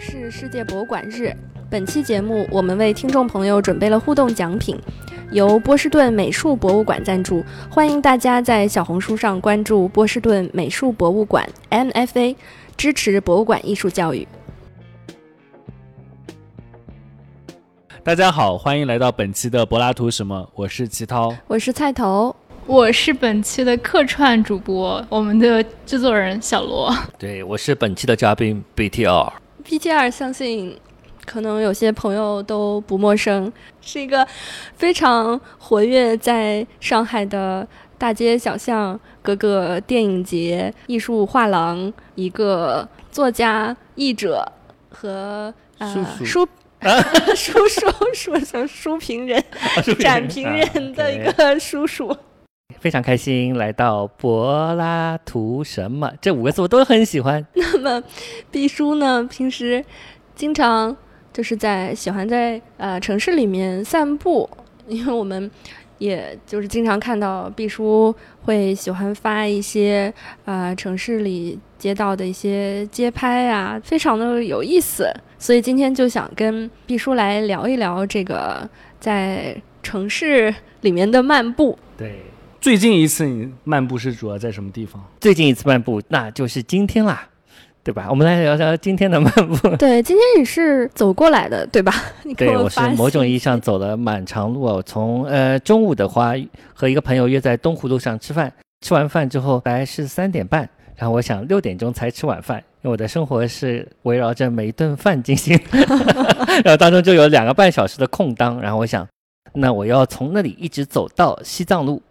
[0.00, 1.30] 是世界博物馆日。
[1.68, 4.74] 本期节目，我们为听众朋友准备了互动奖品，
[5.30, 7.44] 由波士顿美术博物馆赞助。
[7.70, 12.34] 欢迎大家在小红书上关注波士顿美术博物馆 （MFA），
[12.78, 14.26] 支持博物馆艺术教育。
[18.02, 20.50] 大家好，欢迎来到本期的柏拉图什么？
[20.54, 22.34] 我是齐涛，我是菜头，
[22.66, 26.90] 我是本期的客串主播，我们的制作人小罗。
[27.18, 29.30] 对，我是本期的嘉宾 BTR。
[29.70, 30.76] BTR 相信
[31.24, 34.26] 可能有些朋友都不陌生，是一个
[34.76, 37.64] 非常活跃在上海的
[37.96, 44.44] 大街小巷、各个电影节、艺术画廊一个作家、译者
[44.88, 46.44] 和呃书。
[47.36, 49.44] 叔叔说成书评人、
[49.98, 52.16] 展评人的一个叔叔，
[52.78, 57.44] 非常开心来到柏拉图什么这五个字我都很喜欢。
[57.54, 58.02] 那么
[58.50, 59.84] 毕叔呢，平时
[60.34, 60.96] 经常
[61.32, 64.48] 就是在喜欢在呃城市里面散步，
[64.86, 65.50] 因为我们
[65.98, 70.12] 也就是经常看到毕叔会喜欢发一些
[70.44, 75.12] 呃城市里街道的一些街拍啊，非常的有意思。
[75.38, 81.78] 所以今天就想跟毕叔来聊一聊这个在城市里面的漫步。
[81.96, 82.20] 对，
[82.60, 85.02] 最近一次你漫步是主要在什么地方？
[85.18, 87.26] 最近一次漫步那就是今天啦，
[87.82, 88.06] 对吧？
[88.10, 89.76] 我们来聊聊今天的漫步。
[89.76, 91.90] 对，今天你是走过来的，对吧？
[92.36, 94.82] 对，我是某种意义上走了蛮长路哦。
[94.84, 96.34] 从呃中午的话
[96.74, 98.52] 和一个朋友约在东湖路上吃饭，
[98.82, 102.62] 吃完饭之后大概是三点半，然后我想六点钟才吃晚饭。
[102.82, 105.58] 因为我的生活是围绕着每一顿饭进行，
[106.62, 109.06] 然后当中就有两个半小时的空档，然后我想，
[109.54, 112.02] 那我要从那里一直走到西藏路，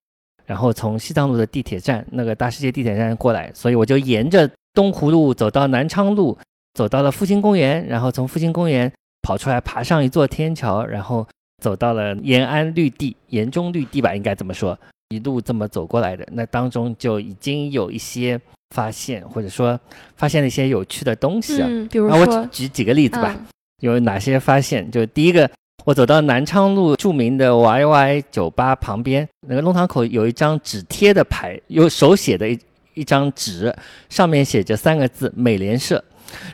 [0.50, 6.35] 然后从西藏路的地铁站那个大世界地铁站过来，所以我就沿着东湖路走到南昌路，
[6.74, 8.91] 走到了复兴公园，然后从复兴公园
[9.22, 11.28] 跑出来，爬上一座天桥，然后
[11.62, 14.75] 走到了延安绿地，延中绿地吧，应该怎么说，
[15.09, 18.41] 一路这么走过来的，那当中就已经有一些。
[18.75, 19.79] 发现或者说
[20.16, 23.35] 发现了一些有趣的东西啊，嗯比如说，我举几个例子吧。
[23.81, 24.91] 有哪些发现？
[24.91, 25.50] 就第一个，
[25.89, 32.59] 我走到南昌路著名的 YY 酒吧旁边，那个弄堂口有一张纸贴的牌，有手写的一
[32.94, 33.75] 一张纸，
[34.07, 36.03] 上面写着三个字“美联社”，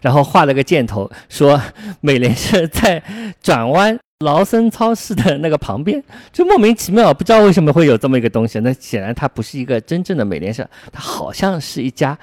[0.01, 1.62] 然后画了个箭头，说
[2.00, 3.03] 美联社在
[3.41, 4.00] 转弯。
[4.23, 8.57] 劳森超市的那个旁边，就莫名其妙，不知道为什么会有这么一个东西。
[8.62, 12.17] 那显然它不是一个真正的美联社，它好像是一家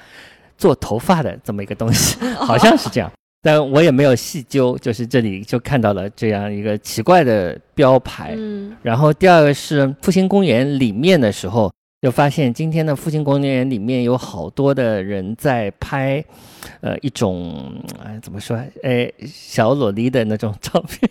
[0.57, 3.11] 做头发的这么一个东西， 好像是这样。
[3.43, 8.33] 但我也没有细究，就是这里就看到了这样一个奇怪的标牌。
[8.35, 11.71] 嗯，然后第二个是复兴公园里面的时候。
[12.01, 16.21] 就发现今天的复兴公园里面有好多的人在拍，
[16.81, 17.73] 呃，一种
[18.03, 18.61] 哎怎么说？
[18.83, 21.09] 哎小萝莉的那种照片，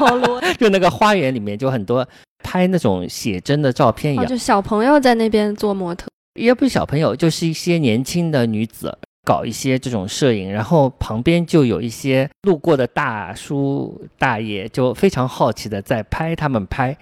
[0.56, 2.08] 就那个花园里面就很多
[2.42, 6.08] 拍那种写真的照片一样，就小朋友在那边做模特，
[6.40, 16.96] 也不是小朋友，就是一些年轻的女子搞一些这种摄影，然后旁边就有一些路过的大叔大爷就非常好奇的在拍他们拍。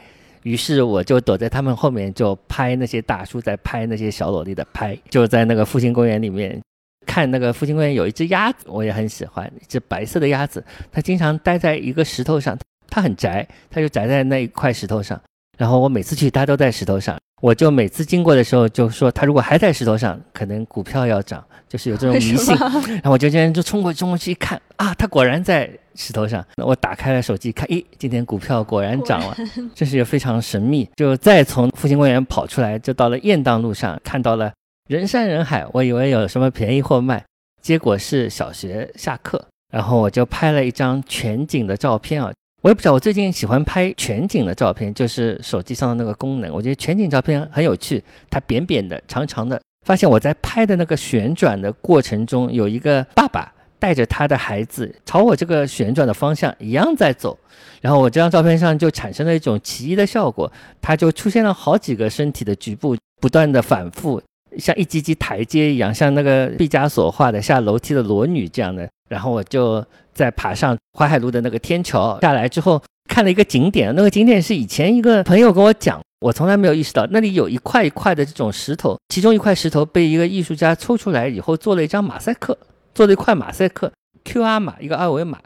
[0.44, 6.60] 于是我就躲在他们后面，就拍那些大叔在拍那些小萝莉的拍，就在那个复兴公园里面
[7.06, 12.56] 看那个复兴公园有一只鸭子，我也很喜欢，一只白色的鸭子，它经常待在一个石头上，
[12.88, 15.20] 它很宅，它就宅在那一块石头上。
[15.58, 22.56] 然后我每次去，它都在石头上，我就每次经过的时候就说，它如果还在石头上，可能股票要涨，就是有这种迷信。
[23.02, 26.42] 然后我就今天就冲过冲过去一看，啊，它果然在石头上。
[26.56, 29.36] 我打开了手机看，咦，今天股票果然涨了，
[29.74, 30.88] 这是非常神秘。
[30.94, 34.52] 就再从复兴公园跑出来，就到了雁荡路上，看到了
[34.88, 37.24] 人山人海，我以为有什么便宜货卖，
[37.60, 39.44] 结果是小学下课。
[39.72, 42.32] 然后我就拍了一张全景的照片啊。
[42.60, 46.52] 我也不知道，我最近喜欢拍全景的照片，就是手机上的那个功能。
[46.52, 49.60] 我觉得全景照片很有趣，它扁扁的、长长的。
[49.86, 57.38] 发现我在拍的那个旋转的过程中，有一个爸爸带着他的孩子朝我这个旋转的方向一样在走，
[57.80, 60.52] 然后我这张照片上就产生了一种奇异的效果，
[60.82, 64.20] 它就出现了好几个身体的局部不断的反复，
[64.58, 68.86] 像一级级台阶一样，像那个毕加索画的下楼梯的裸女这样的。
[69.08, 73.94] 然后我就在爬上淮海路的那个天桥下来之后，看了一个景点。
[73.96, 82.56] 那个景点是以前一个朋友跟我讲，我从来没有意识到那里有一块一块的这种石头，其中一块石头被一个艺术家抽出来以后做了一张马赛克，
[82.94, 83.90] 做了一块马赛克
[84.24, 85.38] QR 码，一个二维码。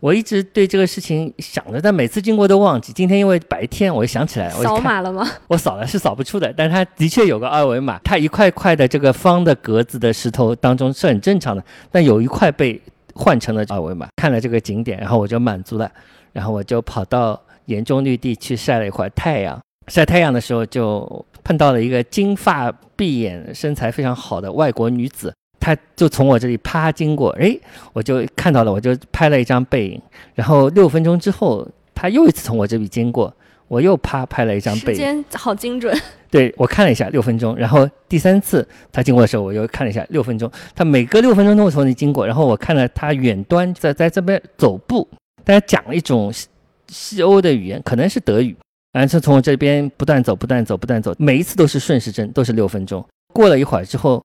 [0.00, 2.92] 我一直对这个事情想着，但每次经过都忘记。
[2.92, 5.26] 今天因为白天，我想起来，我扫码了吗？
[5.48, 7.98] 我扫了是扫不出的，但它的确有个二维码。
[8.04, 12.80] 它一块块的这个方的格子的石头当中是很正常的，但有一块被。
[13.18, 15.90] 换成了二维码，看了这个景点，然后我就满足了，
[16.32, 19.60] 然后我就跑到岩中绿地去晒了一会儿太阳。
[19.88, 27.60] 晒太阳的时候就碰到了一个金发碧眼、身材非常好的外国女子，她就从我这里啪经过，诶，
[27.92, 30.00] 我就看到了，我就拍了一张背影。
[30.34, 33.34] 然后六分钟之后，她又一次从我这里经过，
[33.68, 34.94] 我又啪拍了一张背影。
[34.94, 35.96] 时间好精准，
[36.30, 40.50] 对我看了一下六分钟，然后第三次他经过的时候，我又看了一下六分钟。
[40.74, 45.06] 他每隔六分钟都会从你经过，然后我看了他远端在在这边走步，
[45.44, 46.48] 大家讲了一种西
[46.88, 48.56] 西欧的语言，可能是德语。
[48.92, 53.06] 然后从我这边不断走，不断走，不断走，每一次都是顺时针，都是六分钟。
[53.34, 54.24] 过了一会儿之后，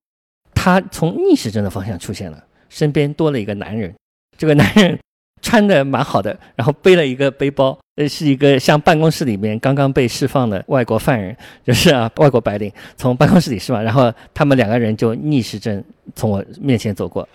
[0.55, 3.93] 他从逆时针的方向出现了，身边多了一个男人。
[4.37, 4.97] 这个男人
[5.43, 15.83] 穿的蛮好的，然后背了一个背包，呃，是一个像办公室里面刚刚被释放的外国犯人，就是啊，外国白领从办公室里释放，然后他们两个人就逆时针
[16.15, 17.27] 从我面前走过，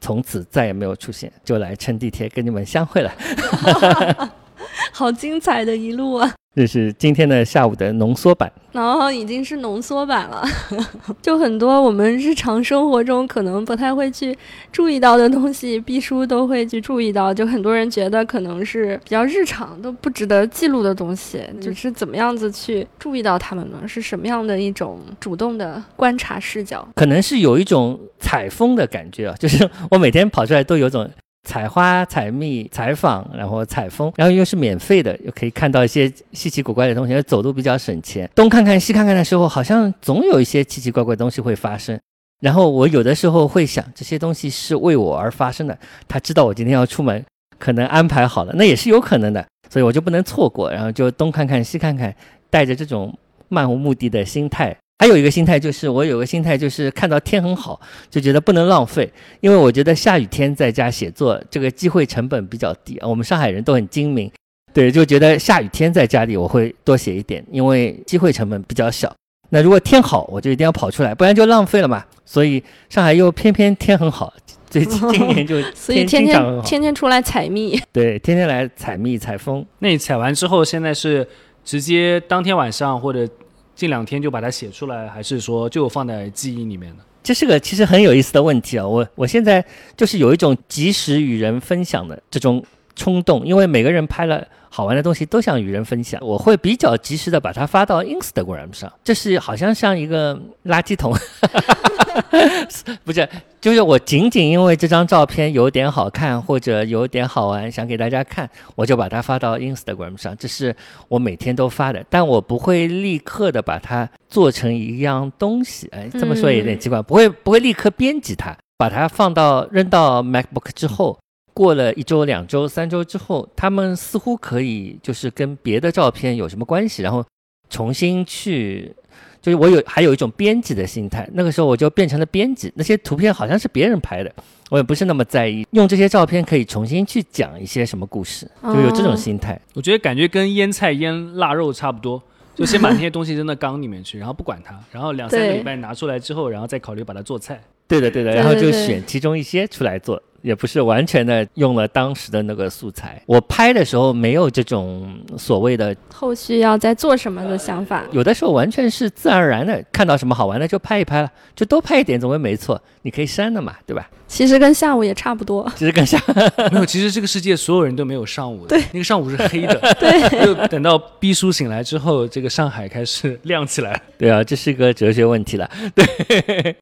[0.00, 3.12] 从此再也没有出现，就来乘地铁跟你们相会了。
[4.92, 6.32] 好精彩的一路啊！
[6.56, 10.42] 这是今天的下午的浓缩版，然后已经是浓缩版了，
[11.20, 14.34] 就很多我们日常生活中可能不太会去
[14.72, 17.34] 注意到的东西，毕叔都会去注意到。
[17.34, 23.86] 就很多人觉得可能是比较日常都不值得记录的东西，就是怎么样子去注意到他们呢？
[23.86, 26.88] 是什么样的一种主动的观察视角？
[26.94, 31.06] 可能是有一种采风的感觉啊，就是我每天跑出来都有种。
[31.46, 38.28] 采花、采蜜、采访，然后采风，然后又是免费的，又可以看到一些稀奇古怪的东西，走路比较省钱。
[38.34, 41.98] 东看看西看看的时候，好像总有一些奇奇怪怪的东西会发生。
[42.40, 45.78] 然后我有的时候会想，这些东西是为我而发生的。
[46.08, 47.24] 他知道我今天要出门，
[47.58, 50.70] 可能安排好了，那也是有可能的，所以我就不能错过。
[50.70, 52.12] 然后就东看看西看看，
[52.50, 53.16] 带着这种
[53.48, 54.76] 漫无目的的心态。
[54.98, 57.78] 还有一个心态就是，我有个心态就是看到天很好，
[58.08, 63.06] 就觉得不能浪费，因为我觉得下雨天在家写作这个机会成本比较低啊。
[63.06, 64.32] 我们上海人都很精明，
[64.72, 69.14] 对，就觉得下雨天在家里我会多写一点，因为机会成本比较小。
[69.50, 72.02] 那如果天好，我就一定要跑出来，不然就浪费了嘛。
[72.24, 74.32] 所以上海又偏偏天很好，
[74.70, 79.64] 最近今 年就所以天天天天出来采蜜， 对，天天来采蜜采风。
[79.80, 81.28] 那你采完之后，现在是
[81.62, 83.28] 直接当天晚上或者？
[83.76, 87.02] 近两天就把它写出来，还是说就放在记忆里面呢？
[87.22, 88.86] 这是个其实很有意思的问题啊！
[88.86, 89.64] 我我现在
[89.96, 92.64] 就是有一种及时与人分享的这种
[92.94, 94.46] 冲动，因为每个人拍了
[94.76, 101.14] 好玩的东西都想与人分享，我会比较及时的把它发到 Instagram 上，这是好像像一个垃圾桶。
[103.02, 103.26] 不是，
[103.58, 110.36] 就是我仅仅因为这张照片有点好看或者有点好玩，想给大家看，我就把它发到 Instagram 上。
[110.36, 110.76] 这是
[111.08, 115.88] 我每天都发的，但我不会立刻的把它做成一样东西。
[115.92, 121.18] 哎，这么说也有点奇怪，不会不会立刻编辑它，把它放到扔到 MacBook 之后，
[121.56, 127.24] 过了一周、两周、三周之后，他们似乎可以就是跟别的照片有什么关系，然后
[127.70, 128.94] 重新去。
[129.40, 132.72] 就是我有还有一种编辑的心态，那个时候我就变成了编辑。
[132.74, 134.34] 那些图片好像是别人拍的，
[134.70, 135.64] 我也不是那么在意。
[135.70, 139.60] 用这些照片可以重新去讲一些什么故事，就有这种心态。
[139.74, 142.20] 我觉得感觉跟腌菜腌腊肉差不多，
[142.56, 147.62] 就先把那些东西扔到缸里面去，然后不管它，然后两三个礼拜拿出来之后，然后再考虑把它做菜。
[147.88, 150.22] 对的，对的，然后就选其中一些出来做。
[150.42, 162.80] 也不是完全的用了当时的那个素材，我拍的时候没有这种所谓的后续要再做什么的想法，有的时候完全是自然而然的，看到什么好玩的就拍一拍了，就多拍一点总归没错。
[163.02, 164.08] 你可以删的嘛，对吧？
[164.28, 166.16] 其实跟下午也差不多，其实跟下
[166.70, 170.44] 没有，其实这个世界所有人都没有上午的，对，那个上午是黑的， 对。
[170.46, 176.76] 就等到逼叔醒来之后，这个上海开始亮起来，对啊，这是一个哲学问题了，对。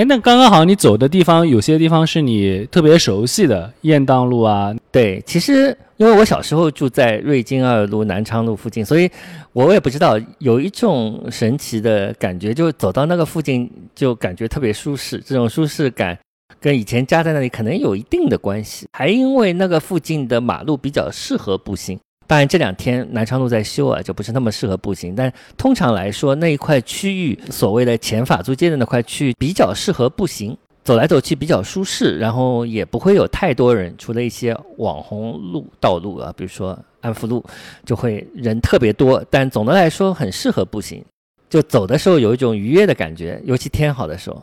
[0.00, 4.74] 哎，那刚刚好，你走的地方有些地方是你特别熟悉的，雁荡路啊。
[4.90, 9.10] 对，其实因为我小时候住在瑞金二路南昌路附近，所以
[9.52, 15.18] 我也不知道有一种神奇的感觉，就走到那个附近就感觉特别舒适。
[15.18, 16.18] 这种舒适感
[16.58, 22.00] 跟以前家在那里可能有一定的关系，还因为那个附近的马路比较适合步行。
[22.30, 25.16] 当然这两天南昌路在修啊，就不是那么适合步行。
[25.16, 37.44] 但通常来说，那一块区域，所谓的前法租界的那块区域，比较适合步行，走来走去比较舒适，然后也不会有太多人，除了一些网红路道路啊，比如说安福路，
[37.84, 39.20] 就会人特别多。
[39.28, 41.04] 但总的来说，很适合步行，
[41.48, 44.40] 就走的时候有一种愉悦的感觉，尤其天好的时候。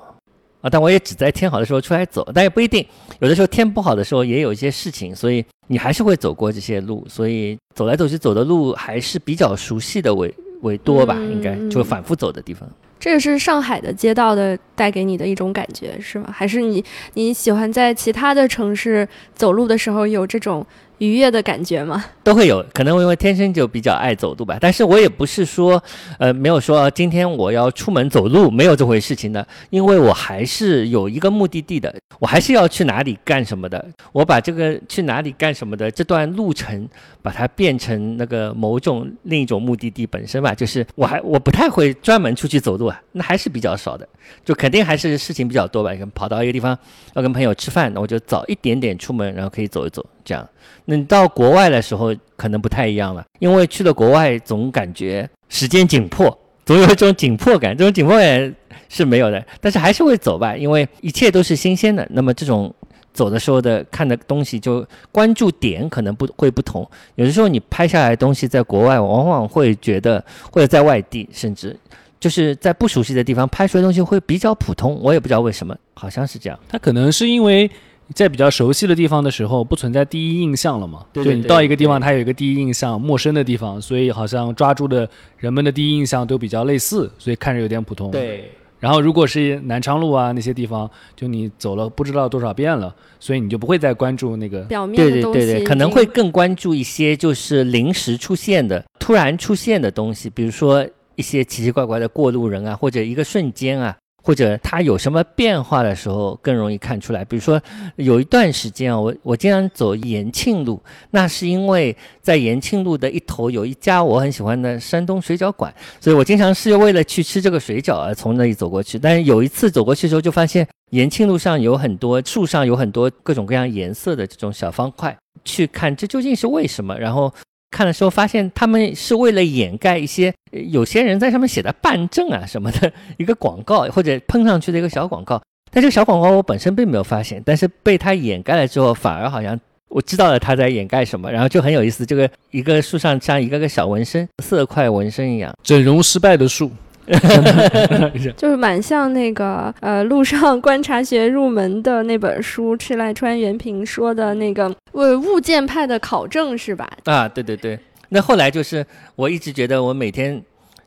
[0.61, 2.85] 啊，但我也只在天好的时候出来走，但也不一定。
[3.19, 7.05] 有的时候天不好的时候，也有一些事情，所以你还是会走过这些路。
[7.07, 12.67] 所以走来走去走的路还是比较熟悉的为为多吧，应该就反复走的地方。
[12.99, 16.33] 这个是上海的街道的带给你的一种感觉，是吗？
[16.33, 16.83] 还是你
[17.13, 20.65] 你喜欢在其他的城市走路的时候有这种
[20.99, 22.03] 愉悦的感觉吗？
[22.23, 24.57] 都会有可能因为天生就比较爱走路吧。
[24.59, 25.81] 但是我也不是说，
[26.19, 29.45] 呃，没有说今天我要出门走路，没有这回事情的。
[29.69, 33.85] 因为我还是有一个目的地的，我还是要去哪里干什么的。
[34.11, 36.87] 我把这个去哪里干什么的这段路程，
[37.21, 40.53] 把它变成那个某种另一种目的地本身吧。
[40.53, 44.07] 就是我还我不太会专门出去走路啊，那还是比较少的。
[44.43, 45.91] 就肯定还是事情比较多吧。
[46.13, 46.77] 跑到一个地方
[47.13, 50.45] 要跟朋友吃饭，那我就早一点点出门，然后可以走一走，这样。
[50.83, 58.55] 那你到国外的时候可能不太一样了，因为去了国外总感觉时间紧迫，总有一种紧迫感，这种紧迫感
[58.89, 62.05] 是没有的，但是还是会走吧，因为一切都是新鲜的。
[62.11, 62.73] 那么这种
[63.13, 71.73] 走的时候的看的东西就关注点可能不会不同，有的时候你拍下来的东西在国外往往会觉得，或者在外地甚至
[72.19, 76.59] 就是在不熟悉的地方拍出来的东西会比较普通，我也不知道为什么，好像是这样。
[76.67, 77.69] 它可能是因为。
[78.13, 81.05] 在比较熟悉的地方的时候，不存在第一印象了嘛？
[81.11, 88.09] 对就你到一个地方，它有一个第一印象，陌生的地方，所以好像抓住的人们的第一印象都比较类似，所以看着有点普通。
[88.11, 88.51] 对。
[88.79, 95.39] 然后如果是南昌路啊那些地方，就你走了不知道多少遍了，所以你就不会再关注那个表面的东西。
[95.39, 103.97] 对对对对，可能会更关注一些就是临时出现的、突然出现的东西，比如说一些奇奇怪怪的过路人啊，或者一个瞬间啊。
[104.27, 107.23] 或者它有什么变化的时候更容易看出来。
[107.23, 107.61] 比如说，
[107.95, 118.99] 有一段时间啊，我我经常走延庆路，那是因为在延庆路的一头有一家我很喜欢的山东水饺馆，所以我经常是为了去吃这个水饺而从那里走过去。
[118.99, 126.99] 但是有一次走过去的时候，就发现延庆路上有很多树上有很多各种各样颜色的这种小方块，去看这究竟是为什么。
[126.99, 127.33] 然后。
[127.69, 139.59] 看的时候发现他们是为了掩盖一些有些人在上面写的办证啊什么的一个广告或者喷上去的一个小广告，但这个小广告我本身并没有发现，但是被他掩盖了之后，反而好像
[139.89, 142.05] 我知道了他在掩盖什么，然后就很有意思。
[142.05, 146.71] 这个一个树上像一个个小纹身，色块纹身一样，整容失败的树。
[148.35, 156.89] 就是蛮像那个呃，路上观察学入门的那本书，赤濑川原平说的那个为物件派的考证是吧？
[157.05, 157.79] 啊，对对对。
[158.09, 158.85] 那后来就是
[159.15, 160.41] 我一直觉得我每天，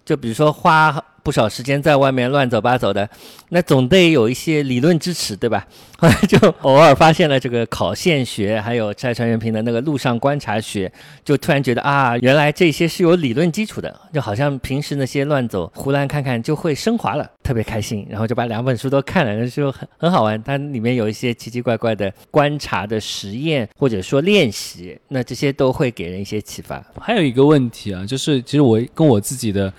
[0.04, 1.02] 就比如说花。
[1.22, 3.08] 不少时间在外面乱走八走的，
[3.50, 5.66] 那总得有一些理论支持，对吧？
[5.98, 10.90] 后 来就偶尔发现了这个考线学，还有蔡传元平的那个路上观察学，
[11.22, 18.06] 就突然觉得啊，原来这些是有理论基础的，就好像平时那些乱走胡乱看看就会升华了，特别开心。
[18.08, 20.42] 然后就把两本书都看了那，就很很好玩。
[20.42, 26.82] 它里面有一些奇奇怪怪的观察的实验，或者说练习，那这些都会给人一些启发。
[26.98, 29.70] 还有一个问题啊，就是其实我跟我自己的。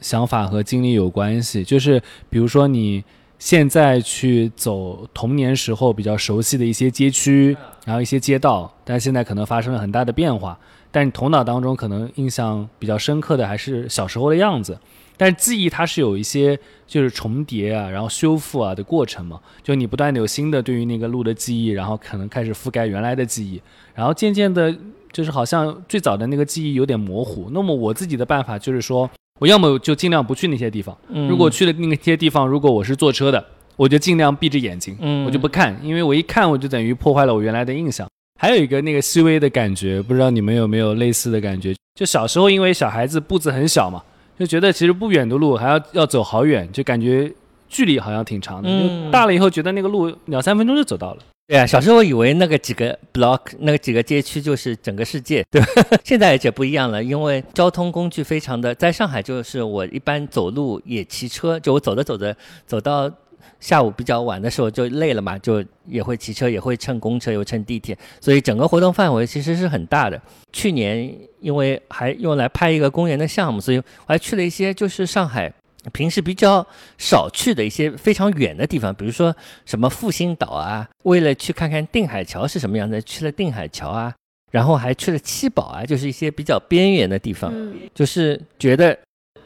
[0.00, 3.04] 想法和经历有关系，就是比如说你
[3.38, 10.58] 现在去走童年时候比较熟悉的一些街区，然后一些街道，但现在可能发生了很大的变化，
[10.90, 14.78] 但你头脑当中可能印象比较深刻的还是小时候的样子，
[15.16, 23.62] 但是记忆它是有一些就是重叠啊，然后修复啊的过程嘛，就你不断的有新的对于那个路的记忆，然后可能开始覆盖原来的记忆，
[23.94, 24.76] 然后渐渐的，
[25.12, 27.48] 就是好像最早的那个记忆有点模糊。
[27.52, 29.10] 那么我自己的办法就是说。
[29.40, 30.94] 我要么就尽量不去那些地方，
[31.26, 33.42] 如果去了那些地方，如果我是坐车的，
[33.74, 34.94] 我就尽量闭着眼睛，
[35.24, 38.06] 我就不看，因为我一看我就等于破坏了我原来的印象。
[38.38, 41.74] 还有一个那个细微的感觉，不知道你们有没有类似的感觉？
[41.98, 44.02] 就小时候因为小孩子步子很小嘛，
[44.38, 47.32] 就觉得其实不远的路还要要走好远，就感觉
[47.66, 49.10] 距离好像挺长的。
[49.10, 51.22] 大了以后觉得那个路两三分钟就走到了。
[51.50, 55.66] 对啊，小时候以为那个几个 block 那个几个街区就是整个世界，对吧？
[56.04, 62.36] 现在就不一样了，因为交通工具非常的，在上海就是我一般走路也骑车，就我走着走着
[62.68, 63.10] 走到
[63.58, 70.22] 下午比较晚的时候就累了嘛，就也会骑车，也会乘公车，又乘地铁，所以整个活动范围其实是很大的。
[70.52, 75.52] 去年因为还用来拍一个公园的项目，所以我还去了一些就是上海。
[75.92, 76.66] 平时比较
[76.98, 79.34] 少去的一些非常远的地方，比如说
[79.64, 84.14] 什么复兴岛啊，为了去看看定海桥是什么样的，去了定海桥啊，
[84.50, 87.52] 然后还去了七宝啊，就是一些比较边缘的地方，
[87.94, 88.98] 就是觉得。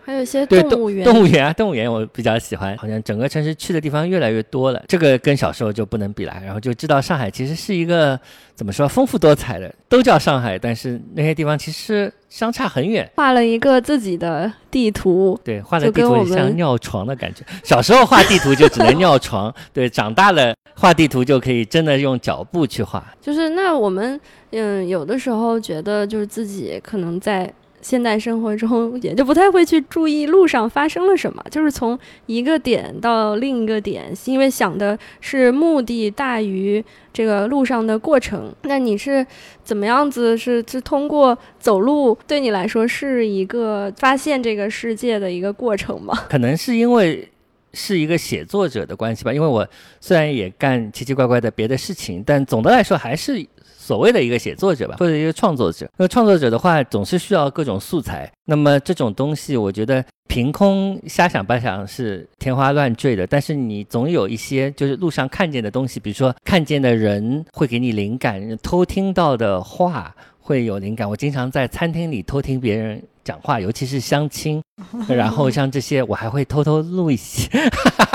[0.05, 2.77] 还有一些动物园，动物园啊， 动物园我比较喜欢。
[2.77, 6.35] 好像整个城市去的地方越来越多了，这个跟小时候就不能比了。
[6.45, 8.19] 然后就知道上海其实是一个
[8.55, 13.11] 怎么说丰富多彩的，都叫上海，但是那些地方其实相差很远。
[13.17, 17.43] 画了一个自己的地图，对，画的地图像尿床的感觉。
[17.63, 23.03] 小时候画地图就只能尿床，对，长大了画地图就可以真的用脚步去画。
[23.23, 24.21] 就是那我们
[24.51, 27.51] 嗯，有的时候觉得就是自己可能在。
[27.85, 38.51] 现代生活中，也就不太会去注意路上发生了什么，就是从一个点到另一个点，因为想的是目的大于这个路上的过程。
[38.63, 39.25] 那你是
[39.63, 40.35] 怎么样子？
[40.37, 46.19] 是是通过走路，对你来说是一个发现这个世界的一个过程吗？
[46.31, 47.29] 可能是因为。
[47.77, 49.69] 是一个写作者的关系吧，因为我
[50.01, 53.45] 虽然也干奇奇怪怪的别的事情，但总的来说还是
[53.85, 55.87] 所谓的一个写作者吧，或者一个创作者。
[55.99, 58.33] 那创作者的话，总是需要各种素材。
[58.47, 63.27] 那么这种东西，我觉得凭空瞎想八想是天花乱坠的。
[63.27, 71.07] 但是你总有一些就是路上看见的东西，比如说看见的人会给你灵感，偷听到的话会有灵感。
[71.07, 73.03] 我经常在餐厅里偷听别人。
[73.25, 74.63] 讲话，尤其是相亲，
[75.09, 77.49] 然后像这些，我还会偷偷录一些，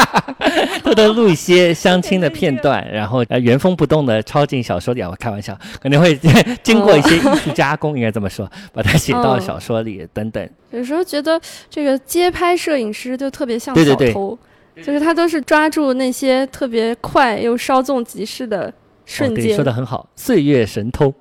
[0.84, 5.02] 偷偷录一些相亲的片段，然后呃原封不动的抄进小说里。
[5.02, 6.18] 我开玩笑，可能会
[6.62, 10.48] 经过一些艺术加工，应该这么说， 把它写到小说里等等。
[10.72, 14.38] 有时候觉得这个街拍摄影师就特别像小偷，
[14.78, 18.72] 就是他都是抓住那些特别快又稍纵即逝的
[19.06, 19.56] 瞬间。
[19.56, 21.14] 说的很好，岁月神偷。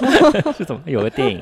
[0.56, 1.40] 是怎么有个电影，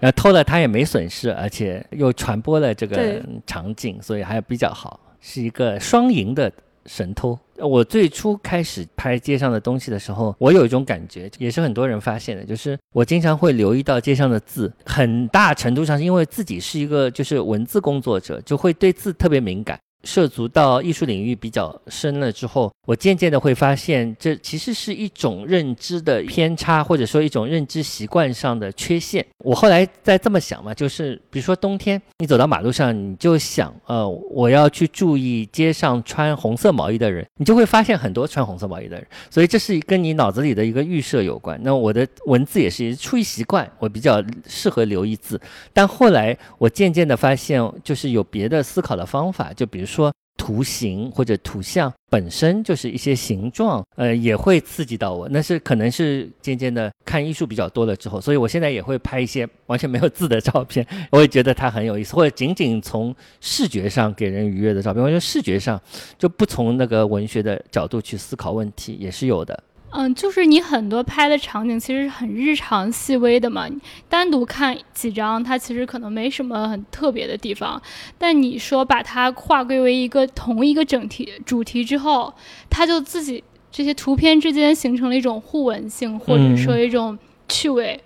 [0.00, 6.50] 然后偷了他也没损失，而且又传播了这个场景，所以还比较好，是一个双赢的
[6.86, 7.38] 神偷。
[7.58, 19.78] 我最初开始拍街上的东西的时候，我有一种感觉，也是很多人发现的，就是我经常会留意到街上的字，很大程度上是因为自己是一个就是文字工作者，就会对字特别敏感。
[20.04, 29.24] 涉足到艺术领域比较深了之后，我渐渐的会发现，这其实是一种认知的偏差，或者说一种认知习惯上的缺陷。
[29.38, 39.06] 我后来在这么想嘛，就是比如说冬天，你走到马路上，你就想，呃，我要去注意街上穿红色毛衣的人，你就会发现很多穿红色毛衣的人。
[39.30, 41.56] 所以这是跟你脑子里的一个预设有关。
[41.62, 45.40] 那我的文字也是出于习惯，我比较适合留意字。
[45.72, 49.86] 但后来我渐渐的发现，就是有别的思考的方法，就比如。
[49.91, 55.28] 说说图形或者图像本身就是一些形状，呃，也会刺激到我。
[55.28, 65.80] 那是可能是渐渐的看艺术比较多了之后，所以我现在也会拍一些完全没有字的照片，我也觉得它很有意思，或者仅仅从视觉上给人愉悦的照片，我觉得视觉上
[66.18, 69.62] 就不从那个文学的角度去思考问题也是有的。
[69.94, 73.68] 嗯，就是你很多拍的场景其实很日常细微的嘛，
[74.08, 77.80] 单独看几张，它其实可能没什么很特别的地方。
[78.16, 82.32] 但你说把它划归为一个同一个整体主题之后，
[82.70, 88.00] 它就自己这些图片之间形成了一种互文性，或者说一种趣味。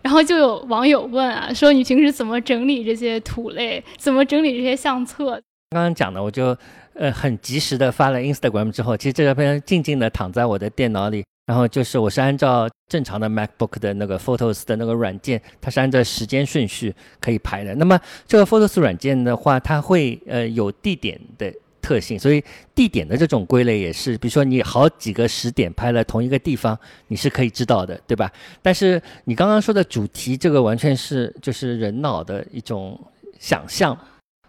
[0.00, 5.32] 然后就有网友问啊，说你平时怎么整理这些图类，怎么整理这些相册？
[5.70, 6.56] 刚刚讲的，我就。
[6.98, 17.74] 呃，很及时的发了 Instagram 之后，其实这照片静静的躺在我的电脑里，然后就是我是按照正常的 MacBook 的那个 Photos 的那个软件，它是按照时间顺序可以拍的。
[17.74, 22.42] 那么这个 Photos 软件的话，它会呃有地点的特性，所以
[22.74, 26.78] 地点的这种归类也是，比如说你好几个时点拍了同一个地方，
[27.08, 28.32] 你是可以知道的，对吧？
[28.62, 32.98] 但是你刚刚说的主题，这个完全是就是人脑的一种
[33.38, 33.94] 想象，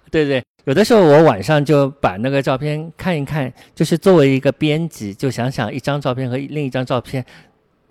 [0.10, 0.41] 对对。
[0.67, 7.25] 有的时候我晚上就把那个照片看一看，就是作为一个编辑，就想想一张照片和另一张照片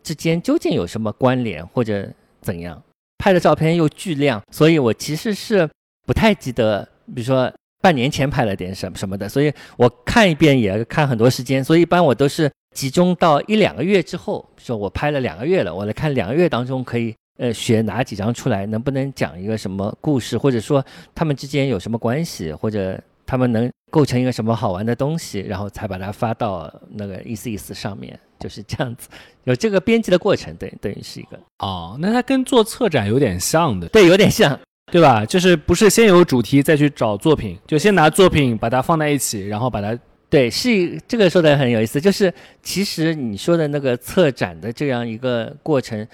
[0.02, 2.06] 之间究竟有什么关联或者
[2.42, 2.80] 怎样。
[3.16, 5.66] 拍的照片又巨亮，所以我其实是
[6.06, 11.64] 不太记得，比如说半年前拍了点什么什么的，所以我看一遍也看很多时间。
[11.64, 17.14] 所以一般我都是集中到一两个月之后，说我拍了两个月了，我来看两个月当中可以。
[17.38, 18.64] 呃，选哪几张出来？
[18.66, 29.08] 能不能讲一个什么故事，或者说他们之间有什么关系，或者他们能构成一个什么好玩的东西，然后才把它发到那个意思意思上面，就是这样子。
[29.44, 34.58] 有这个编辑的过程，等等于是一个哦，那它跟做策展有点像的，对，有点像，
[34.90, 35.26] 对吧？
[35.26, 39.98] 就是不是先有主题再去找作品，就先拿作品把它放在一起，然后把它
[40.30, 46.06] 对，是这个说的很有意思，就是其实你说的那个策展的这样一个过程。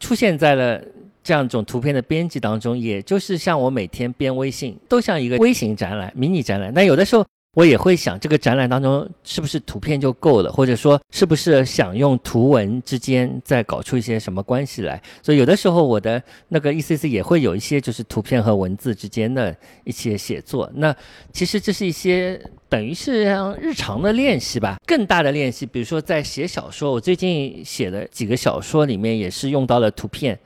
[0.00, 0.82] 出现在了
[1.22, 6.72] 这样一种图片的编辑当中，也就是像我每天编微信，都像一个微型展览、迷你展览。
[6.72, 7.24] 那有的时候
[7.58, 15.02] 我也会想，这个展览当中是不是图片就够了，或者说是不是想用图文之间再搞出一些什么关系来？
[15.24, 20.70] 所以有的时候我的那个 E C C 也会有一些就是图片和文字之间的一些写作。
[20.76, 20.94] 那
[21.32, 30.38] 其实这是一些等于是让日常的练习吧，更大的练习，比如说在写小说，我最近写的几个小说里面也是用到了图片。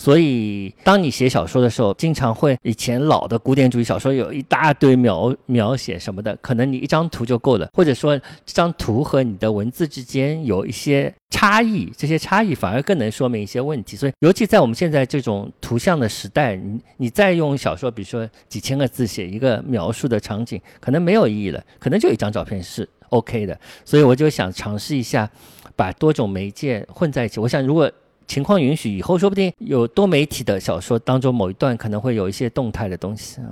[0.00, 13.94] 所以，当你写小说的时候，经常会以前老的古典主义小说有一大堆描描写什么的，可能你一张图就够了，或者说这张图和你的文字之间有一些差异，这些差异反而更能说明一些问题。
[13.94, 23.60] 所以，尤其在我们现在这种图像的时代，你你再用小说，比如说几千个字写一个描述的场景，可能没有意义了，可能就一张照片是 OK 的。
[23.84, 25.30] 所以，我就想尝试一下，
[25.76, 27.38] 把多种媒介混在一起。
[27.38, 27.92] 我想，如果
[28.30, 33.50] 情况允许，以后说不定有多媒体的小说当中某一段可能会有一些动态的东西啊。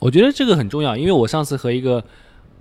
[0.00, 2.04] 我觉得这个很重要，因为我上次和一个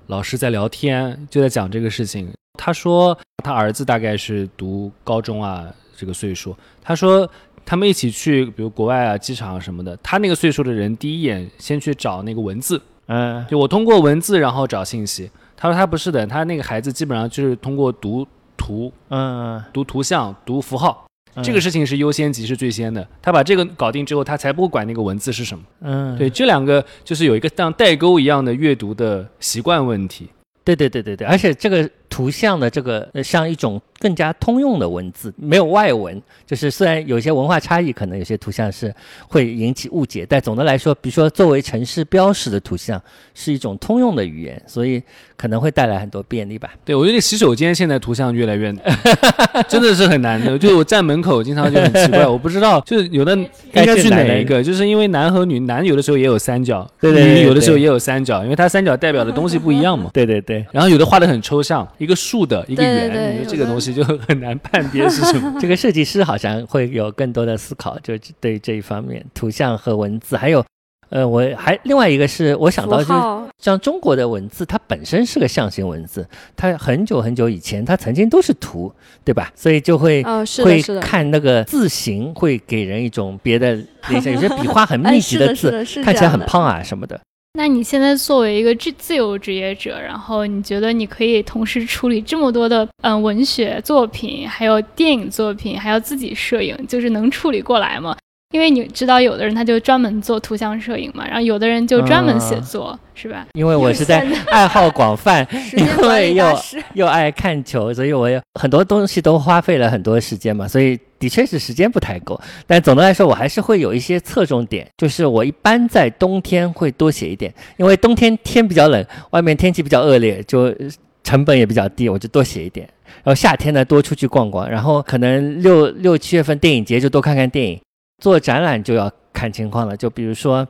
[0.05, 2.31] 老师在聊天，就在讲这个事情。
[2.57, 7.29] 他说他儿子大概是读高中啊这个岁数，他说
[7.65, 15.29] 他们一起去，比如国外啊机场什么的，他那个岁数的人第一眼先去找那个文字，嗯，就我通过文字然后找信息。
[15.57, 18.25] 他说他不是的，他那个孩子基本上就是通过读
[18.55, 21.06] 图，嗯，读图像，读符号。
[21.43, 25.63] 这个事情是优先级是最先的，他把这个搞定之后，他才不管那个文字是什么。
[25.81, 30.29] 嗯，对，这两个就是有一个像代沟一样的阅读的习惯问题。
[30.63, 33.79] 对对对对对，而且这个图像的这个像一种。
[33.99, 38.93] 更加通用的文字，没有外文，就是虽然有些文化差异，可能有些图像是
[39.27, 43.01] 会引起误解，但总的来说，比如说作为城市标识的图像，
[43.33, 45.01] 是一种通用的语言，所以
[45.35, 46.75] 可能会带来很多便利吧。
[46.85, 48.71] 对我觉得洗手间现在图像越来越，
[49.67, 50.55] 真的是很难的。
[50.59, 60.11] 就我站门口，经常就很奇怪， 我不知道，就是有的应该去哪一个，就是因为男和女，男有的时候也有三角，对对，女有的时候也有三角，因为它三角代表的东西不一样嘛。
[60.13, 63.93] 对对对，然后有的画的很抽象，一个竖的，一个圆，你说这个东西。
[63.97, 65.55] 就很难判别是什么。
[65.59, 70.63] 这个设计师好像会有更多的思考，就对这一方面，图像和文字，还有，
[71.09, 78.93] 呃，我还另外一个是我想到，就是像中国的文字，它本身是个象形文字，它很久很久以前，它曾经都是图，
[79.23, 79.51] 对吧？
[79.55, 80.21] 所以就会
[80.63, 83.73] 会看那个字形，会给人一种别的
[84.09, 85.71] 联想，有 些笔画很密集的字，
[86.03, 87.19] 看起来很胖啊什么的。
[87.53, 98.15] 那你现在作为一个自自由职业者，然后你觉得你可以同时处理这么多的嗯文学作品，还有电影作品，还要自己摄影，就是能处理过来吗？
[98.51, 103.45] 因为你知道，有的人他就专门做图像摄影嘛，然后有的人就专门写作，是吧？
[103.53, 106.45] 因为我是在爱好广泛， 因为又
[106.93, 112.39] 又爱看球，所以我有很多东西都花费了很多时间嘛，所以的确是时间不太够。
[112.65, 120.73] 但总的来说，我还是会有一些侧重点，就是我一般在冬天会多写一点，因为冬天天比较冷，外面天气比较恶劣，就
[121.21, 122.87] 成本也比较低，我就多写一点。
[123.23, 127.77] 然后夏天呢，多出去逛逛，然后可能六六七月份电影节就多看看电影。
[128.19, 130.67] 做展览就要看情况了，就比如说，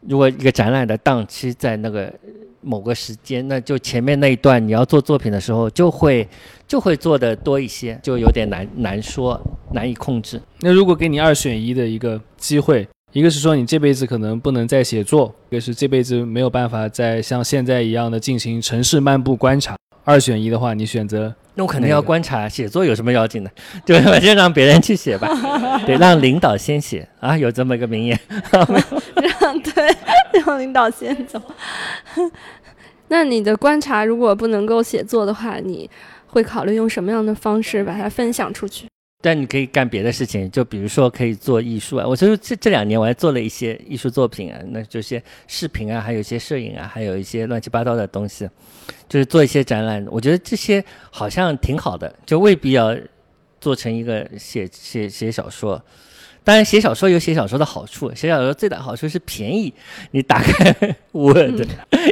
[0.00, 2.12] 如果一个展览的档期在那个
[2.60, 6.28] 某个时间，那就前面那一段你要做作品的时候，就会
[6.66, 9.40] 就会做的多一些，就有点难难说，
[9.72, 10.40] 难以控制。
[10.60, 19.76] 那如果给你二选一的一个机会，一个是说你这辈子可能不能再写作，一个是这辈子没有办法再像现在一样的进行城市漫步观察。
[20.04, 21.34] 二选一的话，你选择？
[21.58, 23.50] 那我肯定要观察写作有什么要紧的，
[23.84, 24.16] 对吧？
[24.20, 25.28] 就让别人去写吧，
[25.84, 28.18] 对让领导先写啊，有这么一个名言。
[29.40, 29.96] 让对，
[30.46, 31.42] 让领导先走。
[33.08, 35.90] 那你的观察如果不能够写作的话，你
[36.28, 38.86] 会考虑用什么样的方式把它分享出去？
[39.20, 42.06] 但你可以干别的事情，就比如说可以做艺术啊。
[42.06, 48.48] 我就是这这两年我还做了一些艺术作品啊，那这些视频啊，还有一些摄影啊，还有一些乱七八糟的东西，
[49.08, 50.06] 就是做一些展览。
[50.08, 52.96] 我觉得这些好像挺好的，就未必要
[53.60, 55.82] 做成一个写写写小说。
[56.48, 58.10] 当然，写小说有写小说的好处。
[58.14, 59.70] 写小说最大好处是便宜，
[60.12, 60.74] 你打开
[61.12, 61.60] Word，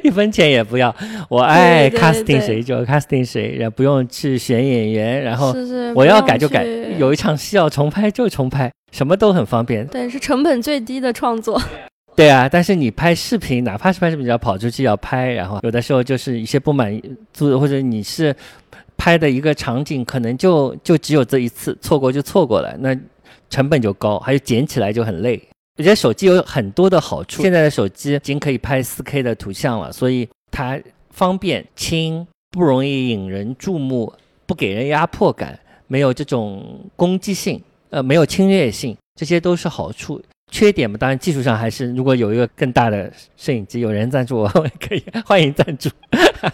[0.05, 0.95] 一分钱也不要。
[1.31, 5.55] 我爱 casting 谁就 casting 谁，然后不用去选演员，然后
[5.95, 6.67] 我要改就改。
[6.99, 9.87] 有一场戏要重拍就重拍，什么都很方便。
[9.87, 11.59] 对，是成本最低的创作。
[12.15, 17.01] 对啊，但是你拍视频，哪怕是拍视频要跑出去要拍，然后有的时候就是一些不满
[17.33, 18.37] 足，或者你是
[18.99, 22.77] 拍的一个场景，可能就就只有这一次，错过就错过了。
[22.81, 22.95] 那
[23.51, 25.41] 成本就高，还有捡起来就很累。
[25.79, 30.81] 我觉得手机有很多的好处，现在的手机已经可以拍 4K 的图像了，所以它
[31.11, 34.13] 方便、轻，不容易引人注目，
[34.47, 40.23] 不给人压迫感，没有这种攻击性，呃，没有侵略性，这些都是好处。
[40.51, 45.91] 缺点嘛，当然技术上还是，如果有一个更大的摄影机，有人赞助我，我也可以 欢迎赞助。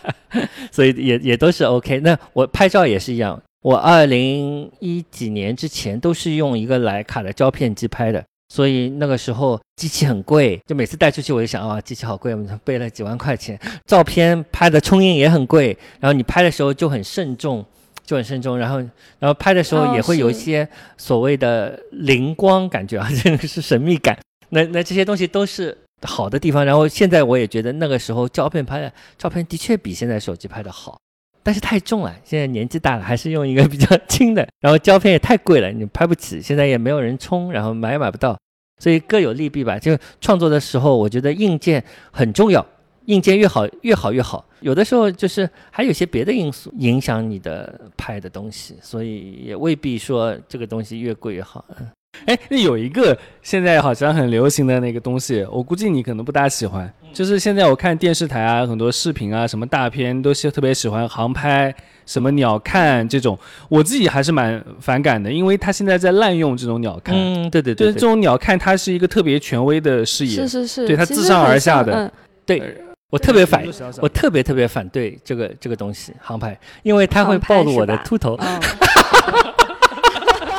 [0.72, 2.00] 所以也也都是 OK。
[2.00, 3.40] 那我拍照也是一样。
[3.62, 17.64] 我二零一几年之前都是用一个徕卡的胶片机拍的，所以那个时候机器很贵，就每次带出去我就想啊，机器好贵，我们备了几万块钱，照片拍的冲印也很贵，然后你拍的时候就很慎重。
[18.04, 18.78] 就很慎重，然后，
[19.20, 24.18] 然后拍的时候也会有一些所谓的灵光感觉啊，这个是神秘感。
[24.48, 26.66] 那那这些东西都是好的地方。
[26.66, 30.98] 然后现在我也觉得那个时候胶片拍的照片的确比现在手机拍的好，
[31.42, 32.14] 但是太重了。
[32.24, 34.46] 现在年纪大了，还是用一个比较轻的。
[34.60, 38.38] 然后胶片也太贵了，你拍不起，现在也没有人充，然后买也买不到，
[38.78, 39.78] 所以各有利弊吧。
[39.78, 42.64] 就创作的时候，我觉得硬件很重要。
[43.06, 51.64] 硬件越好越好越好，有的时候就是还有些别的因素影响你的拍的东西，所以也未必说这个东西越贵越好。
[52.12, 56.92] 嗯哎，那有一个现在好像很流行的那个东西，我估计你可能不大喜欢。
[57.12, 61.74] 就是现在我看电视台啊，很多视频啊，什么大片都是特别喜欢航拍，
[62.06, 67.14] 什么鸟看这种，我自己还是蛮反感的，因为他现在在滥用这种鸟看。
[67.16, 72.12] 嗯，对对对就是这种鸟看，它是一个特别权威的视野是，是是，对它自上而下的嗯
[72.46, 73.64] 对，我特别反
[74.00, 78.60] 我特别特别反对这个这个东西航拍，因为它会暴露我的秃头，哦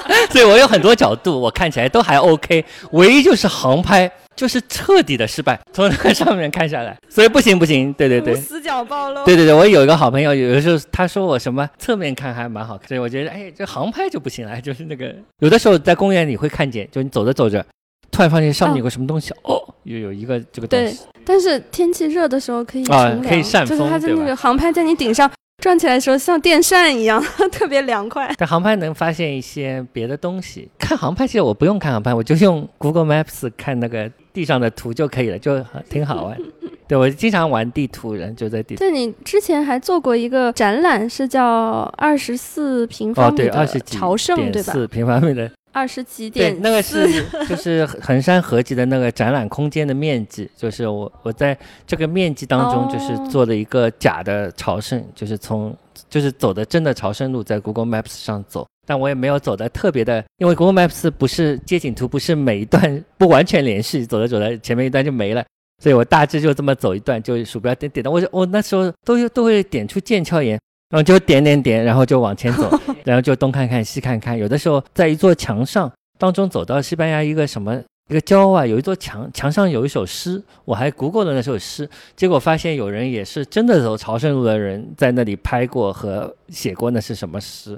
[0.31, 8.35] 所以我有很多角度，我看起来都还 OK，唯一就是航拍就是彻底的失败，从那个上面看下来， 所以不行不行，对对对。
[8.35, 9.23] 死角暴露。
[9.25, 17.63] 对对对，我有一个好朋友，有的时候他说我什么侧面看还蛮好看，所以我觉得哎，这航拍就不行了，就是那个有的时候在公园里会看见，就你走着走着，
[18.11, 25.29] 突然发现上面有个什么东西，哦，又有一个这个东对西，但是天气热的时候可以啊乘凉，可以扇风就是它在那个航拍在你顶上
[25.61, 28.29] 转起来的时候，像电扇一样， 特别凉快。
[28.37, 30.69] 在航拍能发现一些别的东西。
[30.77, 36.37] 看航拍其实我不用看航拍，我就用 Google Maps 看那个地上的图就可以了，就挺好玩。
[36.85, 38.79] 对我经常玩地图，人就在地图。
[38.79, 44.73] 对你之前还做过一个展览，是叫二十四平方米的朝圣，点对吧？
[44.73, 55.75] 四平方米的，二十几对点，那个是就是衡山合集的那个展览空间的面积，就是我我在这个面积当中就是哦做了一个假的朝圣，就是从
[56.09, 58.65] 就是走的真的朝圣路，在 Google Maps 上走。
[58.86, 65.43] 但我也没有走的特别的，因为 Google Maps 不是街景图，不是每一段不完全连续，走着走着前面一段就没了，
[65.81, 70.59] 所以我大致就这么走一段，就鼠标点点到，我就我那时候都都会点出腱鞘炎，
[70.93, 72.69] 然后就点点点，然后就往前走，
[73.03, 77.75] 然后就东看看西看看，有的时候在一座墙上当中走到西班牙一个什么
[78.12, 87.75] 一个郊外，有一座墙，墙上有一首诗，我还 Google 了那首诗，结果发现有人也是真的走朝圣路的人在那里拍过和写过那是什么诗，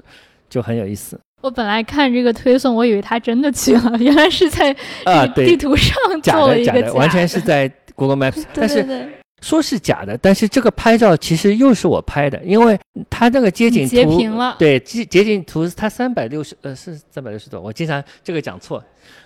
[0.50, 1.18] 就很有意思。
[1.40, 8.84] 我本来看这个推送，我以为他真的去了，原来是在啊，地，图上 假做了一个的假的，完全是在 Google Maps， 但是
[9.42, 12.78] 说是假的，但是这个拍照其实又是我拍的，因为
[13.10, 14.56] 它那个街景图截屏了。
[14.58, 17.60] 对，街街景图它三百六十，呃，是三百六十度。
[17.62, 18.82] 我经常这个讲错，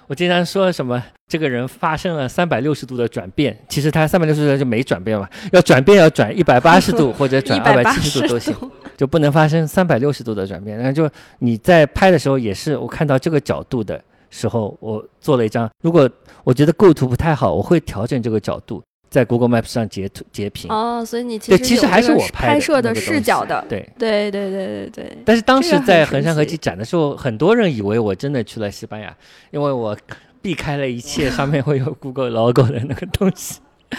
[0.09, 8.55] 我经常说什么这个人发生了三百六十度的转变，其实他三百六十度就没转变嘛，要转变要转一百八十度 或者转二百七十十度都行，
[8.97, 10.77] 就不能发生三百六十度的转变。
[10.77, 16.11] 然后就你在拍的时候也是，我看到这个角度的时候，我做了一张，如果
[16.43, 20.71] 我觉得构图不太好，我会调整这个角度，在 Google Maps 上截图截屏。
[20.71, 23.63] 哦，所以你其对，实其实还是我拍摄的视角的。
[23.69, 23.87] 对。
[23.99, 29.15] 对对对对对，但是当时在衡山合奇集展的时候，很多人以为我真的去了西班牙，
[29.51, 29.97] 因为我
[30.41, 33.59] 避开了一切上面会有 Google logo 的那个东西。